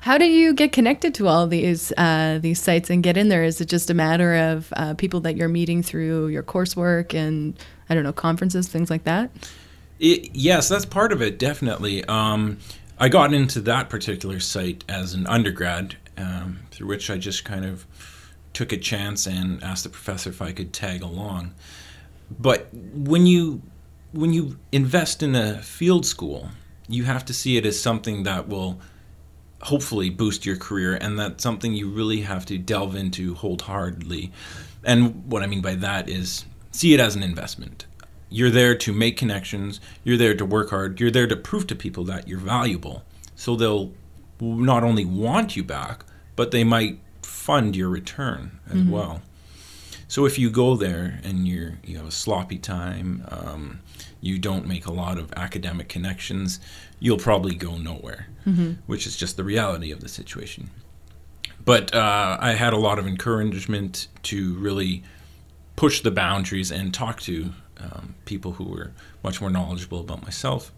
How 0.00 0.16
do 0.16 0.26
you 0.26 0.54
get 0.54 0.72
connected 0.72 1.14
to 1.14 1.26
all 1.26 1.46
these 1.46 1.92
uh, 1.96 2.38
these 2.40 2.60
sites 2.60 2.88
and 2.88 3.02
get 3.02 3.16
in 3.16 3.28
there? 3.28 3.42
Is 3.42 3.60
it 3.60 3.66
just 3.66 3.90
a 3.90 3.94
matter 3.94 4.34
of 4.36 4.72
uh, 4.76 4.94
people 4.94 5.20
that 5.20 5.36
you're 5.36 5.48
meeting 5.48 5.82
through 5.82 6.28
your 6.28 6.42
coursework 6.42 7.14
and 7.14 7.58
I 7.90 7.94
don't 7.94 8.04
know 8.04 8.12
conferences, 8.12 8.68
things 8.68 8.90
like 8.90 9.04
that? 9.04 9.30
It, 9.98 10.34
yes, 10.34 10.68
that's 10.68 10.84
part 10.84 11.12
of 11.12 11.20
it. 11.20 11.38
Definitely. 11.38 12.04
Um, 12.04 12.58
I 12.98 13.08
got 13.08 13.34
into 13.34 13.60
that 13.62 13.88
particular 13.88 14.40
site 14.40 14.84
as 14.88 15.14
an 15.14 15.26
undergrad, 15.26 15.96
um, 16.16 16.60
through 16.70 16.88
which 16.88 17.10
I 17.10 17.18
just 17.18 17.44
kind 17.44 17.64
of 17.64 17.86
took 18.52 18.72
a 18.72 18.76
chance 18.76 19.26
and 19.26 19.62
asked 19.62 19.84
the 19.84 19.90
professor 19.90 20.30
if 20.30 20.42
I 20.42 20.52
could 20.52 20.72
tag 20.72 21.02
along. 21.02 21.54
But 22.30 22.68
when 22.72 23.26
you 23.26 23.62
when 24.12 24.32
you 24.32 24.58
invest 24.72 25.22
in 25.22 25.34
a 25.34 25.60
field 25.62 26.06
school, 26.06 26.50
you 26.88 27.04
have 27.04 27.24
to 27.26 27.34
see 27.34 27.56
it 27.56 27.66
as 27.66 27.78
something 27.78 28.22
that 28.22 28.48
will 28.48 28.78
hopefully 29.62 30.08
boost 30.08 30.46
your 30.46 30.56
career 30.56 30.94
and 30.94 31.18
that's 31.18 31.42
something 31.42 31.74
you 31.74 31.90
really 31.90 32.20
have 32.22 32.46
to 32.46 32.56
delve 32.56 32.94
into 32.94 33.34
wholeheartedly. 33.34 34.32
And 34.84 35.30
what 35.30 35.42
I 35.42 35.46
mean 35.46 35.60
by 35.60 35.74
that 35.76 36.08
is 36.08 36.44
see 36.70 36.94
it 36.94 37.00
as 37.00 37.16
an 37.16 37.22
investment. 37.22 37.86
You're 38.30 38.50
there 38.50 38.74
to 38.76 38.92
make 38.92 39.16
connections, 39.16 39.80
you're 40.04 40.16
there 40.16 40.34
to 40.34 40.44
work 40.44 40.70
hard, 40.70 41.00
you're 41.00 41.10
there 41.10 41.26
to 41.26 41.36
prove 41.36 41.66
to 41.68 41.74
people 41.74 42.04
that 42.04 42.28
you're 42.28 42.38
valuable. 42.38 43.02
So 43.34 43.56
they'll 43.56 43.92
not 44.40 44.84
only 44.84 45.04
want 45.04 45.56
you 45.56 45.64
back, 45.64 46.04
but 46.36 46.50
they 46.50 46.62
might 46.64 47.00
fund 47.22 47.74
your 47.74 47.88
return 47.88 48.60
as 48.68 48.76
mm-hmm. 48.76 48.90
well. 48.90 49.22
So 50.08 50.24
if 50.24 50.38
you 50.38 50.48
go 50.50 50.74
there 50.74 51.20
and 51.22 51.46
you're 51.46 51.78
you 51.84 51.98
have 51.98 52.06
a 52.06 52.10
sloppy 52.10 52.58
time, 52.58 53.24
um, 53.28 53.80
you 54.20 54.38
don't 54.38 54.66
make 54.66 54.86
a 54.86 54.92
lot 54.92 55.18
of 55.18 55.32
academic 55.34 55.88
connections, 55.88 56.60
you'll 56.98 57.18
probably 57.18 57.54
go 57.54 57.76
nowhere, 57.76 58.26
mm-hmm. 58.46 58.72
which 58.86 59.06
is 59.06 59.16
just 59.16 59.36
the 59.36 59.44
reality 59.44 59.92
of 59.92 60.00
the 60.00 60.08
situation. 60.08 60.70
But 61.64 61.94
uh, 61.94 62.38
I 62.40 62.52
had 62.52 62.72
a 62.72 62.78
lot 62.78 62.98
of 62.98 63.06
encouragement 63.06 64.08
to 64.24 64.54
really 64.54 65.04
push 65.76 66.00
the 66.00 66.10
boundaries 66.10 66.72
and 66.72 66.92
talk 66.92 67.20
to 67.20 67.52
um, 67.78 68.14
people 68.24 68.52
who 68.52 68.64
were 68.64 68.92
much 69.22 69.40
more 69.40 69.50
knowledgeable 69.50 70.00
about 70.00 70.22
myself. 70.22 70.72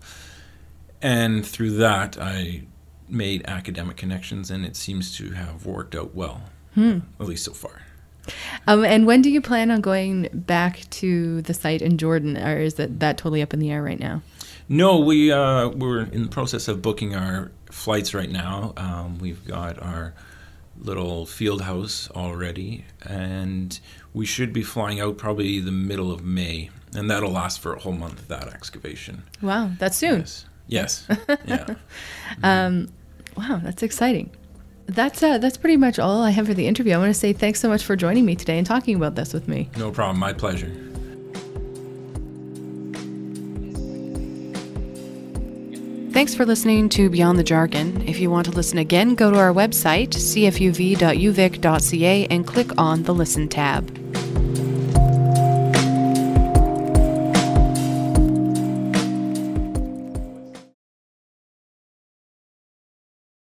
And 1.01 1.47
through 1.47 1.71
that, 1.77 2.21
I 2.21 2.65
made 3.09 3.47
academic 3.47 3.97
connections, 3.97 4.51
and 4.51 4.67
it 4.67 4.77
seems 4.77 5.17
to 5.17 5.31
have 5.31 5.65
worked 5.65 5.95
out 5.95 6.15
well, 6.15 6.43
hmm. 6.75 6.99
at 7.19 7.27
least 7.27 7.45
so 7.45 7.53
far. 7.53 7.83
Um, 8.67 8.85
and 8.85 9.07
when 9.07 9.23
do 9.23 9.31
you 9.31 9.41
plan 9.41 9.71
on 9.71 9.81
going 9.81 10.29
back 10.33 10.89
to 10.91 11.43
the 11.43 11.55
site 11.55 11.83
in 11.83 11.99
Jordan, 11.99 12.37
or 12.37 12.59
is 12.59 12.75
that, 12.75 13.01
that 13.01 13.19
totally 13.19 13.43
up 13.43 13.55
in 13.55 13.61
the 13.61 13.71
air 13.71 13.83
right 13.83 13.99
now? 13.99 14.23
No, 14.69 15.01
we 15.01 15.33
uh, 15.33 15.69
we're 15.69 16.03
in 16.05 16.23
the 16.23 16.29
process 16.29 16.69
of 16.69 16.81
booking 16.81 17.17
our 17.17 17.51
flights 17.71 18.15
right 18.15 18.31
now. 18.31 18.73
Um, 18.77 19.19
we've 19.19 19.45
got 19.45 19.83
our 19.83 20.15
little 20.79 21.27
field 21.27 21.63
house 21.63 22.09
already, 22.13 22.85
and 23.03 23.79
we 24.15 24.25
should 24.27 24.53
be 24.53 24.63
flying 24.63 25.01
out 25.01 25.19
probably 25.19 25.59
the 25.59 25.73
middle 25.73 26.13
of 26.13 26.25
May, 26.25 26.71
and 26.95 27.11
that'll 27.11 27.33
last 27.33 27.61
for 27.61 27.75
a 27.75 27.81
whole 27.81 27.93
month. 27.93 28.29
That 28.29 28.49
excavation. 28.49 29.25
Wow, 29.43 29.73
that's 29.79 29.97
soon. 29.97 30.21
Yes. 30.21 30.47
Yes. 30.69 31.07
yeah. 31.47 31.75
Um, 32.45 32.89
wow, 33.37 33.61
that's 33.63 33.83
exciting. 33.83 34.31
That's 34.87 35.23
uh, 35.23 35.39
that's 35.39 35.57
pretty 35.57 35.77
much 35.77 35.99
all 35.99 36.23
I 36.23 36.31
have 36.31 36.47
for 36.47 36.55
the 36.55 36.67
interview. 36.67 36.95
I 36.95 36.99
want 36.99 37.11
to 37.11 37.19
say 37.19 37.33
thanks 37.33 37.61
so 37.61 37.69
much 37.69 37.85
for 37.85 37.95
joining 37.97 38.25
me 38.25 38.35
today 38.35 38.59
and 38.59 38.67
talking 38.67 38.97
about 38.97 39.15
this 39.15 39.33
with 39.33 39.47
me. 39.47 39.71
No 39.77 39.91
problem. 39.91 40.19
My 40.19 40.33
pleasure. 40.33 40.73
Thanks 46.13 46.35
for 46.35 46.45
listening 46.45 46.89
to 46.91 47.09
Beyond 47.09 47.39
the 47.39 47.45
Jargon. 47.45 48.03
If 48.07 48.19
you 48.19 48.31
want 48.33 48.47
to 48.47 48.53
listen 48.53 48.79
again, 48.79 49.15
go 49.15 49.31
to 49.31 49.39
our 49.39 49.53
website, 49.55 50.09
cfuv.uvic.ca, 50.09 51.07
and 52.27 52.47
click 52.47 52.77
on 52.77 53.05
the 53.05 53.15
Listen 53.15 53.49
tab. 53.49 54.00